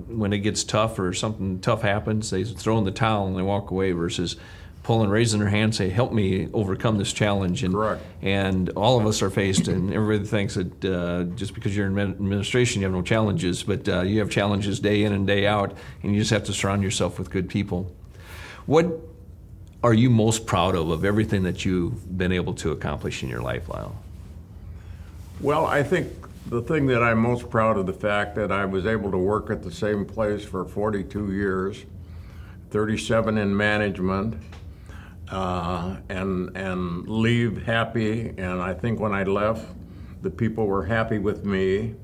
when 0.07 0.31
it 0.31 0.39
gets 0.39 0.63
tough 0.63 0.99
or 0.99 1.11
something 1.11 1.59
tough 1.59 1.81
happens, 1.81 2.29
they 2.29 2.43
throw 2.43 2.77
in 2.77 2.83
the 2.83 2.91
towel 2.91 3.27
and 3.27 3.35
they 3.35 3.41
walk 3.41 3.71
away 3.71 3.91
versus 3.91 4.37
pulling, 4.87 5.09
raising 5.09 5.41
their 5.41 5.49
hand, 5.49 5.75
say, 5.75 5.89
"Help 5.89 6.13
me 6.13 6.47
overcome 6.53 6.97
this 6.97 7.11
challenge." 7.11 7.61
And 7.61 7.73
Correct. 7.73 8.01
and 8.21 8.69
all 8.69 8.97
of 8.97 9.05
us 9.05 9.21
are 9.21 9.29
faced, 9.29 9.67
and 9.67 9.93
everybody 9.93 10.25
thinks 10.25 10.55
that 10.55 10.85
uh, 10.85 11.23
just 11.35 11.53
because 11.53 11.75
you're 11.75 11.87
in 11.87 11.99
administration, 11.99 12.81
you 12.81 12.87
have 12.87 12.95
no 12.95 13.01
challenges, 13.01 13.63
but 13.63 13.87
uh, 13.89 14.03
you 14.03 14.19
have 14.19 14.29
challenges 14.29 14.79
day 14.79 15.03
in 15.03 15.11
and 15.11 15.27
day 15.27 15.45
out, 15.45 15.75
and 16.03 16.13
you 16.13 16.19
just 16.21 16.31
have 16.31 16.45
to 16.45 16.53
surround 16.53 16.83
yourself 16.83 17.19
with 17.19 17.29
good 17.29 17.49
people. 17.49 17.91
What 18.65 18.85
are 19.83 19.93
you 19.93 20.09
most 20.09 20.47
proud 20.47 20.73
of 20.73 20.89
of 20.89 21.03
everything 21.03 21.43
that 21.43 21.65
you've 21.65 22.17
been 22.17 22.31
able 22.31 22.53
to 22.53 22.71
accomplish 22.71 23.23
in 23.23 23.27
your 23.27 23.41
life, 23.41 23.67
Lyle? 23.67 24.01
Well, 25.41 25.65
I 25.65 25.83
think 25.83 26.07
the 26.49 26.61
thing 26.61 26.87
that 26.87 27.03
I'm 27.03 27.19
most 27.19 27.49
proud 27.49 27.77
of 27.77 27.87
the 27.87 27.93
fact 27.93 28.35
that 28.35 28.53
I 28.53 28.63
was 28.63 28.85
able 28.85 29.11
to 29.11 29.17
work 29.17 29.49
at 29.49 29.63
the 29.63 29.71
same 29.71 30.05
place 30.05 30.45
for 30.45 30.63
42 30.63 31.33
years, 31.33 31.83
37 32.69 33.37
in 33.37 33.55
management, 33.55 34.41
uh, 35.29 35.97
and 36.09 36.55
and 36.55 37.07
leave 37.07 37.63
happy. 37.63 38.29
And 38.37 38.61
I 38.61 38.73
think 38.73 38.99
when 38.99 39.13
I 39.13 39.23
left, 39.23 39.65
the 40.21 40.29
people 40.29 40.65
were 40.65 40.85
happy 40.85 41.19
with 41.19 41.45
me. 41.45 41.95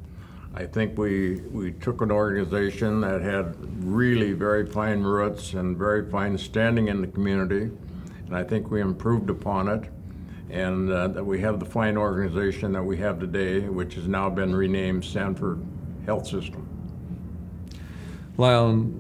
I 0.56 0.66
think 0.66 0.98
we 0.98 1.42
we 1.52 1.72
took 1.72 2.02
an 2.02 2.12
organization 2.12 3.02
that 3.02 3.22
had 3.22 3.56
really 3.84 4.34
very 4.34 4.66
fine 4.66 5.02
roots 5.02 5.54
and 5.54 5.78
very 5.78 6.10
fine 6.10 6.38
standing 6.38 6.88
in 6.88 7.02
the 7.02 7.08
community, 7.08 7.72
and 8.26 8.36
I 8.36 8.44
think 8.44 8.70
we 8.70 8.82
improved 8.82 9.30
upon 9.30 9.68
it 9.68 9.90
and 10.54 10.92
uh, 10.92 11.08
that 11.08 11.24
we 11.26 11.42
have 11.42 11.60
the 11.60 11.66
fine 11.66 11.98
organization 11.98 12.72
that 12.74 12.84
we 12.84 12.96
have 12.98 13.20
today, 13.20 13.62
which 13.62 13.96
has 13.96 14.08
now 14.08 14.30
been 14.30 14.56
renamed 14.56 15.04
Sanford 15.04 15.66
Health 16.06 16.28
System. 16.28 16.68
Lyle, 18.38 18.92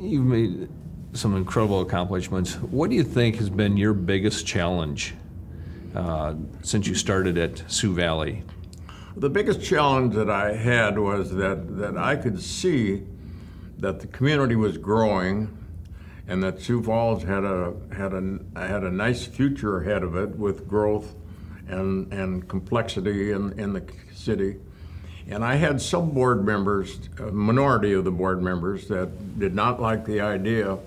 you've 0.00 0.24
made 0.24 0.68
some 1.14 1.36
incredible 1.36 1.80
accomplishments. 1.80 2.54
What 2.56 2.90
do 2.90 2.96
you 2.96 3.04
think 3.04 3.36
has 3.36 3.48
been 3.48 3.76
your 3.76 3.94
biggest 3.94 4.46
challenge 4.46 5.14
uh, 5.94 6.34
since 6.62 6.86
you 6.86 6.94
started 6.94 7.38
at 7.38 7.62
Sioux 7.70 7.94
Valley? 7.94 8.42
The 9.16 9.30
biggest 9.30 9.62
challenge 9.62 10.14
that 10.14 10.28
I 10.28 10.54
had 10.54 10.98
was 10.98 11.30
that, 11.36 11.78
that 11.78 11.96
I 11.96 12.16
could 12.16 12.42
see 12.42 13.04
that 13.78 14.00
the 14.00 14.08
community 14.08 14.56
was 14.56 14.76
growing 14.76 15.56
and 16.26 16.42
that 16.42 16.60
Sioux 16.60 16.82
Falls 16.82 17.22
had 17.22 17.44
a 17.44 17.74
had 17.92 18.14
a 18.14 18.38
had 18.56 18.82
a 18.82 18.90
nice 18.90 19.26
future 19.26 19.82
ahead 19.82 20.02
of 20.02 20.16
it 20.16 20.30
with 20.30 20.66
growth 20.66 21.14
and 21.68 22.12
and 22.12 22.48
complexity 22.48 23.30
in 23.30 23.52
in 23.58 23.74
the 23.74 23.84
city. 24.14 24.56
And 25.28 25.44
I 25.44 25.56
had 25.56 25.80
some 25.80 26.10
board 26.10 26.44
members, 26.44 26.98
a 27.18 27.30
minority 27.30 27.92
of 27.92 28.04
the 28.04 28.10
board 28.10 28.42
members, 28.42 28.88
that 28.88 29.38
did 29.38 29.54
not 29.54 29.80
like 29.80 30.04
the 30.06 30.20
idea 30.20 30.78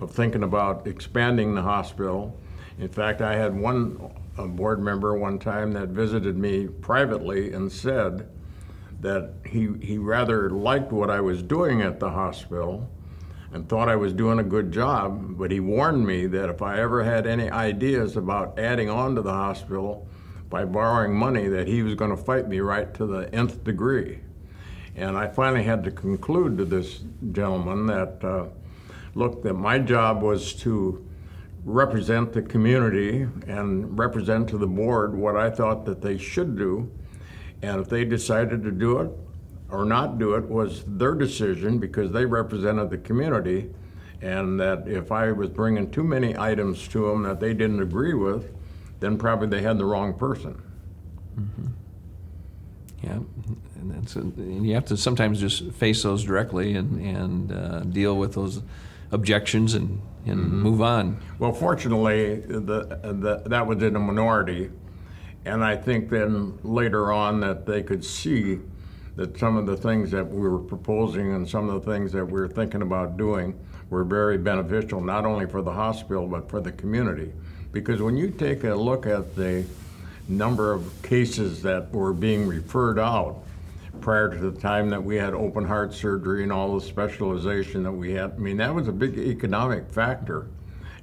of 0.00 0.10
thinking 0.10 0.42
about 0.42 0.86
expanding 0.86 1.54
the 1.54 1.62
hospital. 1.62 2.38
In 2.78 2.88
fact, 2.88 3.22
I 3.22 3.36
had 3.36 3.58
one 3.58 4.10
board 4.36 4.80
member 4.80 5.16
one 5.16 5.38
time 5.38 5.72
that 5.72 5.88
visited 5.88 6.36
me 6.36 6.66
privately 6.66 7.52
and 7.52 7.72
said 7.72 8.28
that 9.00 9.32
he, 9.44 9.70
he 9.80 9.98
rather 9.98 10.50
liked 10.50 10.92
what 10.92 11.10
I 11.10 11.20
was 11.20 11.42
doing 11.42 11.82
at 11.82 12.00
the 12.00 12.10
hospital 12.10 12.88
and 13.52 13.68
thought 13.68 13.88
I 13.88 13.96
was 13.96 14.12
doing 14.12 14.38
a 14.38 14.44
good 14.44 14.72
job, 14.72 15.38
but 15.38 15.50
he 15.50 15.60
warned 15.60 16.06
me 16.06 16.26
that 16.26 16.50
if 16.50 16.60
I 16.60 16.80
ever 16.80 17.04
had 17.04 17.26
any 17.26 17.50
ideas 17.50 18.16
about 18.16 18.58
adding 18.58 18.90
on 18.90 19.14
to 19.14 19.22
the 19.22 19.32
hospital 19.32 20.06
by 20.50 20.64
borrowing 20.64 21.14
money, 21.14 21.48
that 21.48 21.66
he 21.66 21.82
was 21.82 21.94
going 21.94 22.10
to 22.10 22.16
fight 22.16 22.48
me 22.48 22.60
right 22.60 22.92
to 22.94 23.06
the 23.06 23.32
nth 23.34 23.64
degree. 23.64 24.20
And 24.94 25.16
I 25.16 25.28
finally 25.28 25.62
had 25.62 25.84
to 25.84 25.90
conclude 25.90 26.58
to 26.58 26.64
this 26.64 27.00
gentleman 27.32 27.86
that, 27.86 28.22
uh, 28.22 28.46
look, 29.16 29.42
that 29.42 29.54
my 29.54 29.78
job 29.78 30.22
was 30.22 30.52
to 30.52 31.04
represent 31.64 32.32
the 32.32 32.42
community 32.42 33.26
and 33.48 33.98
represent 33.98 34.48
to 34.50 34.58
the 34.58 34.66
board 34.66 35.14
what 35.14 35.36
I 35.36 35.50
thought 35.50 35.84
that 35.86 36.02
they 36.02 36.18
should 36.18 36.56
do. 36.56 36.92
And 37.62 37.80
if 37.80 37.88
they 37.88 38.04
decided 38.04 38.62
to 38.62 38.70
do 38.70 39.00
it, 39.00 39.10
or 39.70 39.84
not 39.84 40.18
do 40.18 40.34
it 40.34 40.44
was 40.44 40.84
their 40.86 41.14
decision 41.14 41.78
because 41.78 42.12
they 42.12 42.24
represented 42.24 42.90
the 42.90 42.98
community, 42.98 43.70
and 44.20 44.60
that 44.60 44.86
if 44.86 45.10
I 45.10 45.32
was 45.32 45.48
bringing 45.48 45.90
too 45.90 46.04
many 46.04 46.36
items 46.36 46.86
to 46.88 47.08
them 47.08 47.22
that 47.24 47.40
they 47.40 47.52
didn't 47.52 47.82
agree 47.82 48.14
with, 48.14 48.54
then 49.00 49.18
probably 49.18 49.48
they 49.48 49.62
had 49.62 49.78
the 49.78 49.84
wrong 49.84 50.14
person. 50.14 50.62
Mm-hmm. 51.38 51.66
Yeah, 53.02 53.18
and 53.80 54.16
a, 54.16 54.20
and 54.20 54.66
you 54.66 54.74
have 54.74 54.86
to 54.86 54.96
sometimes 54.96 55.40
just 55.40 55.72
face 55.72 56.02
those 56.02 56.24
directly 56.24 56.74
and 56.74 57.00
and 57.00 57.52
uh, 57.52 57.80
deal 57.80 58.16
with 58.16 58.34
those 58.34 58.62
objections 59.10 59.74
and 59.74 60.00
and 60.26 60.40
mm-hmm. 60.40 60.62
move 60.62 60.82
on. 60.82 61.20
Well, 61.38 61.52
fortunately, 61.52 62.36
the, 62.36 63.00
the 63.02 63.42
that 63.46 63.66
was 63.66 63.82
in 63.82 63.96
a 63.96 64.00
minority, 64.00 64.70
and 65.44 65.64
I 65.64 65.76
think 65.76 66.10
then 66.10 66.58
later 66.62 67.12
on 67.12 67.40
that 67.40 67.66
they 67.66 67.82
could 67.82 68.04
see 68.04 68.58
that 69.16 69.38
some 69.38 69.56
of 69.56 69.66
the 69.66 69.76
things 69.76 70.10
that 70.10 70.28
we 70.28 70.46
were 70.48 70.58
proposing 70.58 71.32
and 71.32 71.48
some 71.48 71.68
of 71.70 71.82
the 71.82 71.90
things 71.90 72.12
that 72.12 72.24
we 72.24 72.32
were 72.32 72.48
thinking 72.48 72.82
about 72.82 73.16
doing 73.16 73.58
were 73.88 74.04
very 74.04 74.36
beneficial, 74.36 75.00
not 75.00 75.24
only 75.24 75.46
for 75.46 75.62
the 75.62 75.72
hospital, 75.72 76.26
but 76.26 76.50
for 76.50 76.60
the 76.60 76.72
community. 76.72 77.32
Because 77.72 78.02
when 78.02 78.16
you 78.16 78.30
take 78.30 78.64
a 78.64 78.74
look 78.74 79.06
at 79.06 79.34
the 79.34 79.64
number 80.28 80.72
of 80.72 80.92
cases 81.02 81.62
that 81.62 81.90
were 81.92 82.12
being 82.12 82.46
referred 82.46 82.98
out 82.98 83.42
prior 84.00 84.28
to 84.28 84.50
the 84.50 84.60
time 84.60 84.90
that 84.90 85.02
we 85.02 85.16
had 85.16 85.34
open 85.34 85.64
heart 85.64 85.92
surgery 85.92 86.42
and 86.42 86.52
all 86.52 86.78
the 86.78 86.84
specialization 86.84 87.82
that 87.82 87.92
we 87.92 88.12
had, 88.12 88.32
I 88.32 88.38
mean, 88.38 88.56
that 88.58 88.74
was 88.74 88.88
a 88.88 88.92
big 88.92 89.18
economic 89.18 89.90
factor. 89.90 90.48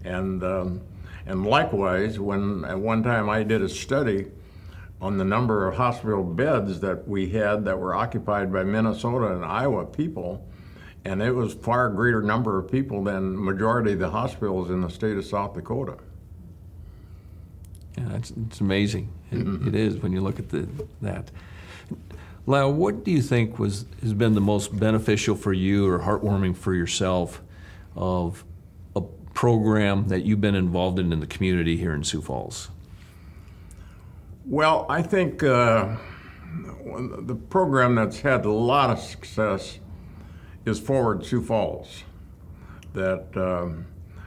And, 0.04 0.44
um, 0.44 0.82
and 1.26 1.46
likewise, 1.46 2.20
when 2.20 2.66
at 2.66 2.78
one 2.78 3.04
time 3.04 3.30
I 3.30 3.44
did 3.44 3.62
a 3.62 3.70
study 3.70 4.28
on 5.02 5.18
the 5.18 5.26
number 5.26 5.68
of 5.68 5.76
hospital 5.76 6.24
beds 6.24 6.80
that 6.80 7.08
we 7.08 7.30
had 7.30 7.66
that 7.66 7.78
were 7.78 7.94
occupied 7.94 8.52
by 8.52 8.64
Minnesota 8.64 9.34
and 9.34 9.44
Iowa 9.44 9.86
people, 9.86 10.48
and 11.06 11.22
it 11.22 11.32
was 11.32 11.54
far 11.54 11.90
greater 11.90 12.22
number 12.22 12.58
of 12.58 12.72
people 12.72 13.04
than 13.04 13.44
majority 13.44 13.94
of 13.94 14.00
the 14.00 14.10
hospitals 14.10 14.70
in 14.70 14.82
the 14.82 14.90
state 14.90 15.18
of 15.18 15.26
South 15.26 15.54
Dakota. 15.54 15.98
Yeah, 17.98 18.16
it's, 18.16 18.32
it's 18.32 18.62
amazing. 18.62 19.12
It, 19.32 19.40
mm-hmm. 19.40 19.68
it 19.68 19.76
is 19.76 19.98
when 19.98 20.14
you 20.14 20.22
look 20.22 20.40
at 20.40 20.50
the, 20.50 20.68
that. 21.02 21.30
Lyle, 22.46 22.74
what 22.74 23.04
do 23.04 23.12
you 23.12 23.22
think 23.22 23.58
was 23.58 23.86
has 24.02 24.14
been 24.14 24.34
the 24.34 24.42
most 24.42 24.78
beneficial 24.78 25.36
for 25.36 25.54
you 25.54 25.88
or 25.88 26.00
heartwarming 26.00 26.56
for 26.56 26.74
yourself 26.74 27.42
of 27.96 28.44
a 28.96 29.02
program 29.34 30.10
that 30.10 30.26
you've 30.26 30.42
been 30.42 30.56
involved 30.56 31.00
in 31.00 31.14
in 31.14 31.20
the 31.20 31.28
community 31.28 31.78
here 31.78 31.94
in 31.94 32.04
Sioux 32.04 32.22
Falls? 32.22 32.70
Well, 34.46 34.86
I 34.90 35.02
think 35.02 35.42
uh, 35.42 35.96
the 37.22 37.36
program 37.50 37.96
that's 37.96 38.20
had 38.20 38.44
a 38.44 38.52
lot 38.52 38.90
of 38.90 39.00
success 39.00 39.80
is 40.66 40.82
Forward 40.82 41.26
Sioux 41.26 41.42
Falls. 41.42 42.04
That 42.94 43.26
um, 43.38 43.86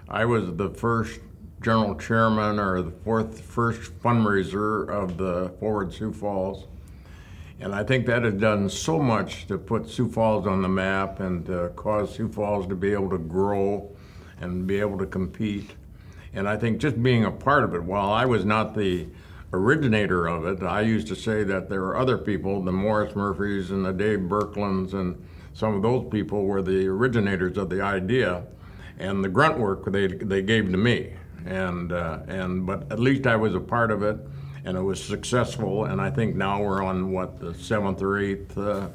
I 0.09 0.25
was 0.25 0.57
the 0.57 0.71
first 0.71 1.21
general 1.61 1.95
chairman 1.97 2.59
or 2.59 2.81
the 2.81 2.91
fourth 2.91 3.41
first 3.41 3.93
fundraiser 4.01 4.89
of 4.89 5.19
the 5.19 5.51
Forward 5.61 5.93
Sioux 5.93 6.13
Falls. 6.13 6.65
And 7.61 7.75
I 7.75 7.85
think 7.85 8.07
that 8.07 8.23
has 8.23 8.35
done 8.35 8.69
so 8.69 8.99
much 8.99 9.47
to 9.47 9.57
put 9.57 9.89
Sioux 9.89 10.09
Falls 10.11 10.47
on 10.47 10.63
the 10.63 10.69
map 10.69 11.21
and 11.21 11.47
to 11.47 11.71
cause 11.77 12.15
Sioux 12.15 12.29
Falls 12.29 12.67
to 12.69 12.75
be 12.75 12.93
able 12.93 13.11
to 13.11 13.19
grow 13.19 13.91
and 14.41 14.67
be 14.67 14.79
able 14.81 14.99
to 14.99 15.07
compete. 15.07 15.71
And 16.35 16.47
I 16.47 16.57
think 16.57 16.79
just 16.79 17.03
being 17.03 17.25
a 17.25 17.31
part 17.31 17.65
of 17.65 17.75
it, 17.75 17.83
while 17.83 18.11
I 18.11 18.27
was 18.27 18.45
not 18.45 18.75
the 18.75 19.07
originator 19.53 20.27
of 20.27 20.47
it. 20.47 20.63
I 20.63 20.83
used 20.83 21.09
to 21.09 21.17
say 21.17 21.45
that 21.45 21.69
there 21.69 21.81
were 21.81 21.97
other 21.97 22.19
people, 22.19 22.63
the 22.63 22.73
Morris 22.73 23.15
Murphys 23.15 23.71
and 23.71 23.85
the 23.85 23.93
Dave 23.93 24.21
Berklands 24.21 24.95
and 24.95 25.23
some 25.55 25.75
of 25.75 25.83
those 25.83 26.07
people 26.11 26.45
were 26.45 26.63
the 26.63 26.87
originators 26.87 27.57
of 27.57 27.71
the 27.71 27.81
idea, 27.81 28.43
and 28.99 29.25
the 29.25 29.29
grunt 29.29 29.59
work 29.59 29.91
they 29.91 30.07
they 30.07 30.43
gave 30.43 30.71
to 30.71 30.77
me. 30.77 31.15
And 31.47 31.93
uh, 31.93 32.19
and 32.29 32.67
but 32.67 32.91
at 32.93 32.99
least 32.99 33.27
I 33.27 33.37
was 33.37 33.55
a 33.55 33.61
part 33.61 33.91
of 33.91 34.03
it, 34.03 34.19
and 34.67 34.77
it 34.77 34.83
was 34.83 35.03
successful. 35.03 35.85
And 35.85 36.01
I 36.01 36.11
think 36.11 36.37
now 36.37 36.63
we're 36.63 36.83
on 36.83 37.13
what 37.13 37.41
the 37.41 37.55
seventh 37.55 38.03
or 38.03 38.19
eighth. 38.19 38.59
Uh, 38.59 38.89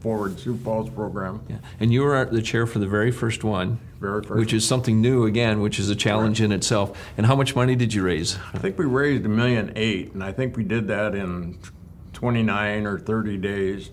Forward 0.00 0.38
Sioux 0.38 0.58
Falls 0.58 0.90
program. 0.90 1.42
Yeah. 1.48 1.56
And 1.78 1.90
you 1.90 2.02
were 2.02 2.22
the 2.26 2.42
chair 2.42 2.66
for 2.66 2.80
the 2.80 2.86
very 2.86 3.10
first 3.10 3.44
one, 3.44 3.80
very 3.98 4.22
first 4.22 4.38
which 4.38 4.52
one. 4.52 4.56
is 4.56 4.68
something 4.68 5.00
new 5.00 5.24
again, 5.24 5.62
which 5.62 5.78
is 5.78 5.88
a 5.88 5.96
challenge 5.96 6.40
right. 6.40 6.44
in 6.44 6.52
itself. 6.52 6.98
And 7.16 7.24
how 7.24 7.34
much 7.34 7.56
money 7.56 7.76
did 7.76 7.94
you 7.94 8.02
raise? 8.02 8.38
I 8.52 8.58
think 8.58 8.78
we 8.78 8.84
raised 8.84 9.24
a 9.24 9.30
million 9.30 9.72
eight, 9.76 10.12
and 10.12 10.22
I 10.22 10.32
think 10.32 10.56
we 10.56 10.64
did 10.64 10.86
that 10.88 11.14
in 11.14 11.58
29 12.12 12.86
or 12.86 12.98
30 12.98 13.38
days. 13.38 13.90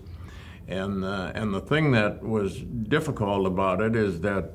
And 0.66 1.02
uh, 1.04 1.32
and 1.34 1.54
the 1.54 1.60
thing 1.60 1.92
that 1.92 2.22
was 2.22 2.58
difficult 2.58 3.46
about 3.46 3.80
it 3.80 3.96
is 3.96 4.20
that 4.20 4.52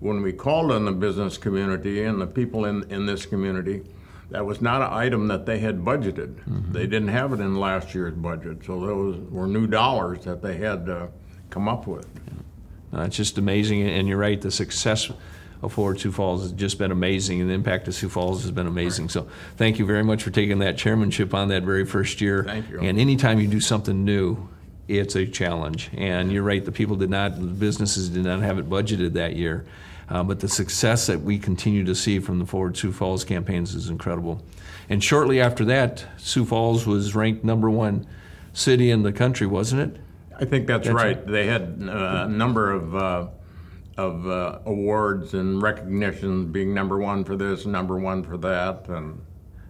when 0.00 0.20
we 0.20 0.32
called 0.32 0.70
on 0.70 0.84
the 0.84 0.92
business 0.92 1.38
community 1.38 2.02
and 2.02 2.20
the 2.20 2.26
people 2.26 2.66
in, 2.66 2.82
in 2.90 3.06
this 3.06 3.24
community, 3.24 3.82
that 4.30 4.44
was 4.44 4.60
not 4.60 4.82
an 4.82 4.92
item 4.92 5.28
that 5.28 5.46
they 5.46 5.58
had 5.58 5.80
budgeted. 5.80 6.34
Mm-hmm. 6.34 6.72
They 6.72 6.86
didn't 6.86 7.08
have 7.08 7.32
it 7.32 7.40
in 7.40 7.58
last 7.58 7.94
year's 7.94 8.14
budget, 8.14 8.64
so 8.64 8.80
those 8.80 9.18
were 9.30 9.46
new 9.46 9.66
dollars 9.66 10.24
that 10.24 10.42
they 10.42 10.56
had 10.56 10.86
to 10.86 11.08
come 11.50 11.68
up 11.68 11.86
with. 11.86 12.08
Yeah. 12.92 13.00
Uh, 13.00 13.04
it's 13.04 13.16
just 13.16 13.38
amazing, 13.38 13.82
and 13.82 14.08
you're 14.08 14.18
right. 14.18 14.40
The 14.40 14.50
success 14.50 15.10
of 15.62 15.72
Forward 15.72 16.00
Sioux 16.00 16.12
Falls 16.12 16.42
has 16.42 16.52
just 16.52 16.78
been 16.78 16.90
amazing, 16.90 17.40
and 17.40 17.50
the 17.50 17.54
impact 17.54 17.88
of 17.88 17.94
Sioux 17.94 18.08
Falls 18.08 18.42
has 18.42 18.50
been 18.50 18.66
amazing. 18.66 19.06
Right. 19.06 19.12
So, 19.12 19.28
thank 19.56 19.78
you 19.78 19.86
very 19.86 20.04
much 20.04 20.22
for 20.22 20.30
taking 20.30 20.58
that 20.58 20.76
chairmanship 20.76 21.34
on 21.34 21.48
that 21.48 21.62
very 21.62 21.84
first 21.84 22.20
year. 22.20 22.44
Thank 22.44 22.70
you. 22.70 22.80
And 22.80 22.98
anytime 22.98 23.40
you 23.40 23.48
do 23.48 23.60
something 23.60 24.04
new, 24.04 24.48
it's 24.88 25.16
a 25.16 25.26
challenge. 25.26 25.90
And 25.96 26.32
you're 26.32 26.42
right. 26.42 26.64
The 26.64 26.72
people 26.72 26.96
did 26.96 27.10
not, 27.10 27.36
the 27.36 27.46
businesses 27.46 28.08
did 28.08 28.24
not 28.24 28.40
have 28.40 28.58
it 28.58 28.68
budgeted 28.68 29.14
that 29.14 29.36
year. 29.36 29.64
Uh, 30.08 30.22
but 30.22 30.40
the 30.40 30.48
success 30.48 31.06
that 31.06 31.20
we 31.22 31.38
continue 31.38 31.84
to 31.84 31.94
see 31.94 32.20
from 32.20 32.38
the 32.38 32.46
Forward 32.46 32.76
Sioux 32.76 32.92
Falls 32.92 33.24
campaigns 33.24 33.74
is 33.74 33.88
incredible. 33.88 34.40
And 34.88 35.02
shortly 35.02 35.40
after 35.40 35.64
that, 35.64 36.04
Sioux 36.16 36.44
Falls 36.44 36.86
was 36.86 37.14
ranked 37.14 37.44
number 37.44 37.68
one 37.68 38.06
city 38.52 38.90
in 38.90 39.02
the 39.02 39.12
country, 39.12 39.46
wasn't 39.46 39.82
it? 39.82 40.00
I 40.38 40.44
think 40.44 40.66
that's, 40.66 40.88
right. 40.88 41.26
They 41.26 41.46
had 41.46 41.78
uh, 41.88 42.26
a 42.26 42.28
number 42.28 42.70
of 42.70 42.94
uh, 42.94 43.28
of 43.96 44.28
uh, 44.28 44.58
awards 44.66 45.32
and 45.34 45.62
recognitions, 45.62 46.52
being 46.52 46.74
number 46.74 46.98
one 46.98 47.24
for 47.24 47.36
this, 47.36 47.64
number 47.64 47.98
one 47.98 48.22
for 48.22 48.36
that, 48.36 48.88
and 48.88 49.24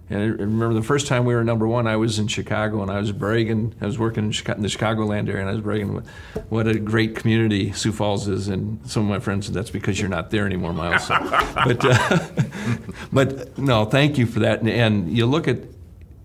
And 0.09 0.21
I 0.21 0.25
remember 0.27 0.73
the 0.75 0.83
first 0.83 1.09
time 1.09 1.25
we 1.25 1.35
were 1.35 1.42
number 1.42 1.66
one, 1.66 1.88
I 1.88 1.97
was 1.97 2.19
in 2.21 2.29
Chicago 2.29 2.81
and 2.81 2.90
I 2.90 3.01
was 3.01 3.11
bragging. 3.11 3.75
I 3.81 3.87
was 3.87 3.99
working 3.99 4.27
in, 4.27 4.31
Chicago, 4.31 4.59
in 4.59 4.62
the 4.62 4.69
Chicagoland 4.69 5.29
area 5.29 5.40
and 5.40 5.49
I 5.49 5.53
was 5.53 5.62
bragging 5.62 6.01
what, 6.49 6.69
a 6.69 6.79
great 6.79 7.16
community 7.16 7.73
Sioux 7.73 7.92
Falls 7.92 8.29
is. 8.29 8.47
And 8.47 8.88
some 8.88 9.03
of 9.03 9.09
my 9.09 9.19
friends 9.19 9.47
said, 9.47 9.55
that's 9.55 9.71
because 9.71 9.99
you're 9.99 10.09
not 10.09 10.31
there 10.31 10.47
anymore, 10.47 10.73
Miles. 10.73 11.07
So, 11.09 11.16
but, 11.55 11.85
uh, 11.85 12.19
but 13.12 13.59
no, 13.59 13.85
thank 13.85 14.16
you 14.16 14.27
for 14.27 14.40
that. 14.40 14.61
And, 14.61 14.69
and 14.69 15.16
you 15.16 15.27
look 15.27 15.49
at 15.49 15.59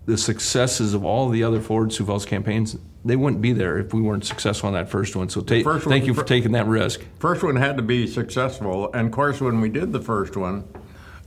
the 0.06 0.16
successes 0.16 0.94
of 0.94 1.04
all 1.04 1.28
the 1.28 1.42
other 1.42 1.60
Forward 1.60 1.92
Sioux 1.92 2.04
Falls 2.04 2.24
campaigns, 2.24 2.76
they 3.04 3.16
wouldn't 3.16 3.42
be 3.42 3.52
there 3.52 3.78
if 3.78 3.92
we 3.92 4.00
weren't 4.00 4.24
successful 4.24 4.68
on 4.68 4.74
that 4.74 4.88
first 4.88 5.16
one. 5.16 5.28
So 5.28 5.40
ta- 5.40 5.62
first 5.62 5.86
thank 5.86 6.02
one- 6.02 6.06
you 6.08 6.14
for 6.14 6.22
taking 6.24 6.52
that 6.52 6.66
risk. 6.66 7.00
First 7.18 7.42
one 7.42 7.56
had 7.56 7.76
to 7.78 7.82
be 7.82 8.06
successful, 8.06 8.92
and 8.92 9.06
of 9.06 9.12
course, 9.12 9.40
when 9.40 9.60
we 9.60 9.68
did 9.68 9.92
the 9.92 10.00
first 10.00 10.36
one, 10.36 10.64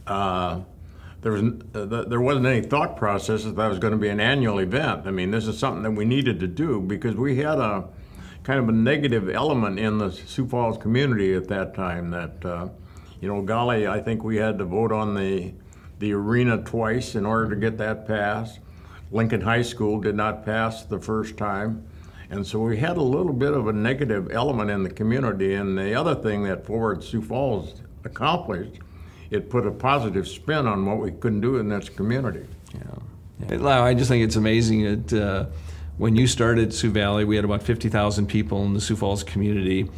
uh, 0.07 0.61
there 1.25 1.31
was 1.31 1.41
uh, 1.73 1.87
th- 1.87 2.07
there 2.07 2.21
wasn't 2.21 2.45
any 2.45 2.61
thought 2.61 2.97
process 2.97 3.45
that 3.45 3.55
that 3.55 3.67
was 3.67 3.79
going 3.79 3.93
to 3.93 3.97
be 3.97 4.09
an 4.09 4.19
annual 4.19 4.59
event. 4.59 5.07
I 5.07 5.11
mean, 5.11 5.31
this 5.31 5.47
is 5.47 5.57
something 5.57 5.81
that 5.81 5.89
we 5.89 6.05
needed 6.05 6.39
to 6.41 6.47
do 6.47 6.79
because 6.79 7.15
we 7.15 7.37
had 7.37 7.57
a 7.57 7.89
kind 8.43 8.59
of 8.59 8.69
a 8.69 8.71
negative 8.71 9.27
element 9.27 9.79
in 9.79 9.97
the 9.97 10.11
Sioux 10.11 10.47
Falls 10.47 10.77
community 10.77 11.33
at 11.33 11.47
that 11.47 11.73
time. 11.73 12.11
That 12.11 12.45
uh, 12.45 12.67
you 13.19 13.27
know, 13.27 13.41
golly, 13.41 13.87
I 13.87 14.01
think 14.01 14.23
we 14.23 14.35
had 14.35 14.59
to 14.59 14.65
vote 14.65 14.91
on 14.91 15.15
the 15.15 15.51
the 15.97 16.13
arena 16.13 16.59
twice 16.59 17.15
in 17.15 17.25
order 17.25 17.49
to 17.49 17.55
get 17.55 17.79
that 17.79 18.05
passed. 18.05 18.59
Lincoln 19.11 19.41
High 19.41 19.63
School 19.63 19.99
did 19.99 20.13
not 20.13 20.45
pass 20.45 20.83
the 20.83 20.99
first 20.99 21.37
time. 21.37 21.87
And 22.29 22.45
so 22.45 22.59
we 22.59 22.77
had 22.77 22.97
a 22.97 23.01
little 23.01 23.33
bit 23.33 23.55
of 23.55 23.67
a 23.67 23.73
negative 23.73 24.31
element 24.31 24.69
in 24.69 24.83
the 24.83 24.91
community. 24.91 25.55
And 25.55 25.75
the 25.75 25.95
other 25.95 26.13
thing 26.13 26.43
that 26.43 26.67
Forward 26.67 27.03
Sioux 27.03 27.23
Falls 27.23 27.81
accomplished, 28.03 28.79
it 29.35 29.49
put 29.49 29.67
a 29.67 29.71
positive 29.71 30.27
spin 30.27 30.65
on 30.65 30.85
what 30.85 30.97
we 30.97 31.11
couldn't 31.11 31.41
do 31.41 31.57
in 31.57 31.69
this 31.69 31.89
community. 31.89 32.45
Yeah. 32.73 33.57
Lyle, 33.57 33.83
I 33.83 33.93
just 33.93 34.09
think 34.09 34.23
it's 34.23 34.37
amazing 34.37 35.05
that 35.07 35.13
uh, 35.13 35.45
when 35.97 36.15
you 36.15 36.27
started 36.27 36.73
Sioux 36.73 36.91
Valley, 36.91 37.25
we 37.25 37.35
had 37.35 37.45
about 37.45 37.63
50,000 37.63 38.27
people 38.27 38.65
in 38.65 38.73
the 38.73 38.81
Sioux 38.81 38.95
Falls 38.95 39.23
community. 39.23 39.89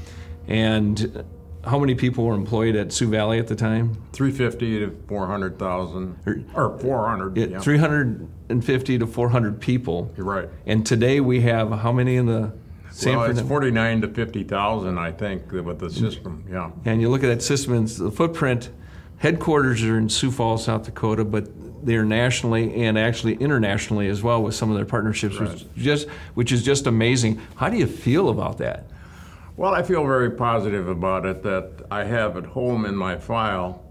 And 0.48 1.24
how 1.64 1.80
many 1.80 1.96
people 1.96 2.26
were 2.26 2.34
employed 2.34 2.76
at 2.76 2.92
Sioux 2.92 3.10
Valley 3.10 3.40
at 3.40 3.48
the 3.48 3.56
time? 3.56 4.02
350 4.14 4.80
to 4.80 4.98
400,000, 5.08 6.48
or 6.56 6.80
400. 6.80 7.38
It, 7.38 7.50
yeah. 7.52 7.60
350 7.60 9.00
to 9.00 9.08
400 9.08 9.62
people. 9.62 10.14
You're 10.18 10.26
right. 10.26 10.50
And 10.66 10.86
today 10.86 11.20
we 11.20 11.42
have 11.42 11.72
how 11.72 11.92
many 11.92 12.16
in 12.16 12.26
the 12.26 12.54
Well, 13.06 13.24
it's 13.24 13.42
49 13.42 14.02
to 14.02 14.08
50,000, 14.08 14.98
I 14.98 15.12
think, 15.12 15.52
with 15.52 15.80
the 15.80 15.90
system. 15.90 16.46
Yeah. 16.50 16.72
and 16.86 17.02
you 17.02 17.10
look 17.10 17.24
at 17.24 17.28
that 17.28 17.44
system, 17.44 17.74
and 17.74 17.88
the 17.88 18.12
footprint, 18.12 18.70
headquarters 19.18 19.84
are 19.84 19.98
in 19.98 20.10
Sioux 20.10 20.32
Falls, 20.32 20.66
South 20.66 20.84
Dakota, 20.84 21.26
but 21.26 21.50
they're 21.86 22.06
nationally 22.06 22.84
and 22.84 22.98
actually 22.98 23.36
internationally 23.36 24.08
as 24.08 24.24
well 24.24 24.42
with 24.42 24.56
some 24.56 24.70
of 24.70 24.76
their 24.76 24.86
partnerships, 24.86 25.40
which, 25.40 25.66
just, 25.76 26.08
which 26.34 26.52
is 26.52 26.64
just 26.64 26.88
amazing. 26.88 27.42
How 27.56 27.70
do 27.70 27.78
you 27.78 27.88
feel 27.88 28.30
about 28.30 28.58
that? 28.60 28.86
Well, 29.56 29.74
I 29.74 29.82
feel 29.82 30.04
very 30.06 30.32
positive 30.32 30.88
about 30.88 31.26
it 31.26 31.42
that 31.44 31.86
I 31.90 32.04
have 32.04 32.38
at 32.38 32.46
home 32.46 32.86
in 32.86 32.96
my 32.96 33.18
file 33.18 33.84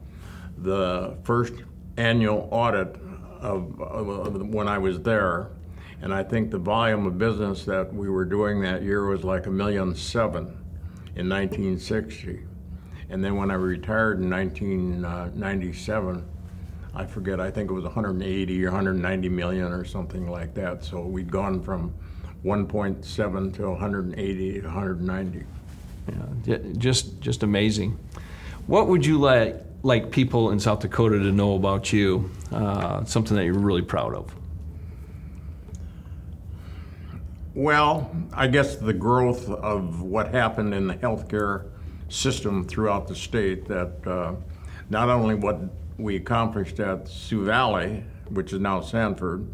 the 0.58 1.16
first 1.24 1.54
annual 1.96 2.48
audit 2.50 2.96
of, 3.40 3.80
of, 3.80 4.08
of 4.08 4.48
when 4.48 4.68
I 4.68 4.78
was 4.78 5.00
there. 5.00 5.50
And 6.02 6.12
I 6.12 6.22
think 6.22 6.50
the 6.50 6.58
volume 6.58 7.06
of 7.06 7.18
business 7.18 7.64
that 7.64 7.92
we 7.92 8.08
were 8.08 8.24
doing 8.24 8.60
that 8.60 8.82
year 8.82 9.06
was 9.06 9.24
like 9.24 9.46
a 9.46 9.50
million 9.50 9.94
seven 9.94 10.44
in 11.16 11.28
1960. 11.28 12.44
And 13.09 13.25
then 13.25 13.37
when 13.37 13.51
I 13.51 13.55
retired 13.55 14.21
in 14.21 14.31
1997, 14.31 16.25
I 16.95 17.05
forget, 17.05 17.40
I 17.40 17.51
think 17.51 17.71
it 17.71 17.75
was 17.75 17.85
180 17.85 18.64
or 18.64 18.71
190 18.71 19.29
million 19.29 19.66
or 19.73 19.85
something 19.85 20.31
like 20.31 20.55
that. 20.55 20.83
So 20.83 21.03
we'd 21.03 21.31
gone 21.31 21.62
from 21.62 21.95
1.7 22.45 23.55
to 23.57 23.71
180 23.71 24.61
to 24.61 24.66
190. 24.66 25.45
Yeah, 26.45 26.59
just 26.79 27.21
just 27.21 27.42
amazing. 27.42 27.99
What 28.66 28.87
would 28.87 29.05
you 29.05 29.19
like 29.19 29.57
like 29.83 30.11
people 30.11 30.51
in 30.51 30.61
South 30.61 30.81
Dakota 30.81 31.19
to 31.19 31.33
know 31.33 31.55
about 31.57 31.92
you? 31.92 32.31
Uh, 32.53 33.05
something 33.05 33.37
that 33.37 33.45
you're 33.45 33.55
really 33.55 33.83
proud 33.83 34.14
of. 34.14 34.33
Well, 37.55 38.14
I 38.33 38.47
guess 38.49 38.77
the 38.77 38.92
growth 38.92 39.49
of 39.49 40.03
what 40.03 40.33
happened 40.33 40.75
in 40.75 40.87
the 40.87 40.95
healthcare 40.95 41.71
system 42.09 42.64
throughout 42.64 43.09
the 43.09 43.14
state 43.14 43.66
that 43.66 44.07
uh, 44.07 44.35
not 44.90 45.09
only 45.09 45.35
what 45.35 45.61
we 45.99 46.16
accomplished 46.16 46.79
at 46.81 47.09
Sioux 47.09 47.45
Valley, 47.45 48.05
which 48.31 48.53
is 48.53 48.61
now 48.61 48.81
Sanford, 48.81 49.47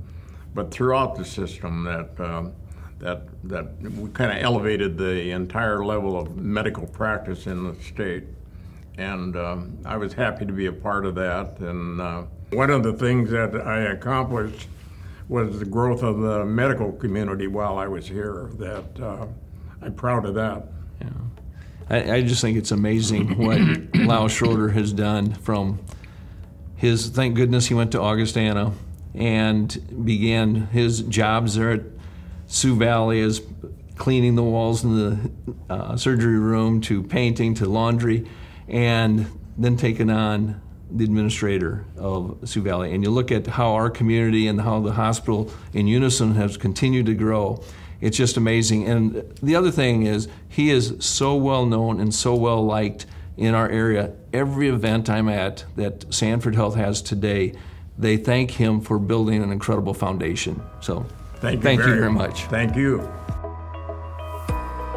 but 0.55 0.71
throughout 0.71 1.17
the 1.17 1.25
system 1.25 1.85
that 1.85 2.21
um, 2.21 2.53
that 2.99 3.23
that 3.45 3.81
we 3.81 4.11
kind 4.11 4.31
of 4.31 4.43
elevated 4.43 4.97
the 4.97 5.31
entire 5.31 5.85
level 5.85 6.19
of 6.19 6.37
medical 6.37 6.87
practice 6.87 7.47
in 7.47 7.65
the 7.65 7.83
state, 7.83 8.25
and 8.99 9.37
um, 9.37 9.79
I 9.85 9.97
was 9.97 10.13
happy 10.13 10.47
to 10.47 10.53
be 10.53 10.67
a 10.67 10.73
part 10.73 11.07
of 11.07 11.15
that. 11.17 11.59
And 11.61 12.01
uh, 12.01 12.23
one 12.51 12.71
of 12.71 12.83
the 12.83 12.93
things 12.93 13.31
that 13.31 13.55
I 13.57 13.81
accomplished 13.93 14.69
was 15.29 15.59
the 15.59 15.65
growth 15.65 16.03
of 16.03 16.19
the 16.19 16.45
medical 16.45 16.93
community 16.93 17.47
while 17.47 17.79
I 17.79 17.89
was 17.89 18.07
here. 18.07 18.51
That 18.59 19.01
uh, 19.01 19.27
I'm 19.81 19.95
proud 19.95 20.27
of 20.27 20.35
that. 20.35 20.67
Yeah. 21.01 21.09
I, 21.93 22.15
I 22.15 22.23
just 22.23 22.41
think 22.41 22.57
it's 22.57 22.71
amazing 22.71 23.37
what 23.39 23.61
Lyle 23.95 24.29
Schroeder 24.29 24.71
has 24.71 24.93
done 24.93 25.35
from 25.35 25.79
his, 26.75 27.11
thank 27.11 27.37
goodness 27.37 27.67
he 27.67 27.75
went 27.75 27.93
to 27.93 28.01
Augustana 28.01 28.73
and 29.15 30.05
began 30.05 30.67
his 30.69 31.03
jobs 31.03 31.55
there 31.55 31.71
at 31.71 31.83
Sioux 32.47 32.75
Valley 32.75 33.21
as 33.21 33.43
cleaning 33.97 34.35
the 34.35 34.43
walls 34.43 34.83
in 34.83 34.97
the 34.97 35.31
uh, 35.69 35.97
surgery 35.97 36.39
room 36.39 36.81
to 36.81 37.03
painting 37.03 37.55
to 37.55 37.67
laundry 37.67 38.27
and 38.67 39.27
then 39.59 39.77
taking 39.77 40.11
on 40.11 40.61
the 40.91 41.05
administrator 41.05 41.85
of 41.97 42.39
Sioux 42.45 42.63
Valley. 42.63 42.95
And 42.95 43.05
you 43.05 43.11
look 43.11 43.31
at 43.31 43.47
how 43.47 43.75
our 43.75 43.91
community 43.91 44.47
and 44.49 44.61
how 44.61 44.81
the 44.81 44.93
hospital 44.93 45.53
in 45.73 45.87
unison 45.87 46.35
has 46.35 46.57
continued 46.57 47.07
to 47.07 47.15
grow. 47.15 47.63
It's 48.03 48.17
just 48.17 48.37
amazing. 48.37 48.87
And 48.87 49.33
the 49.43 49.55
other 49.55 49.71
thing 49.71 50.03
is, 50.03 50.29
he 50.49 50.71
is 50.71 50.97
so 50.99 51.37
well 51.37 51.65
known 51.65 52.01
and 52.01 52.13
so 52.13 52.35
well 52.35 52.63
liked 52.63 53.07
in 53.37 53.55
our 53.55 53.71
area. 53.71 54.13
Every 54.33 54.69
event 54.69 55.09
I'm 55.09 55.29
at 55.29 55.65
that 55.77 56.13
Sanford 56.13 56.57
Health 56.57 56.75
has 56.75 57.01
today, 57.01 57.55
they 57.97 58.17
thank 58.17 58.51
him 58.51 58.81
for 58.81 58.99
building 58.99 59.43
an 59.43 59.53
incredible 59.53 59.95
foundation. 59.95 60.61
So, 60.81 61.07
Thank 61.37 61.57
you, 61.57 61.63
thank 61.63 61.81
very, 61.81 61.93
you 61.93 61.99
very 62.01 62.13
much. 62.13 62.45
Thank 62.47 62.77
you. 62.77 63.09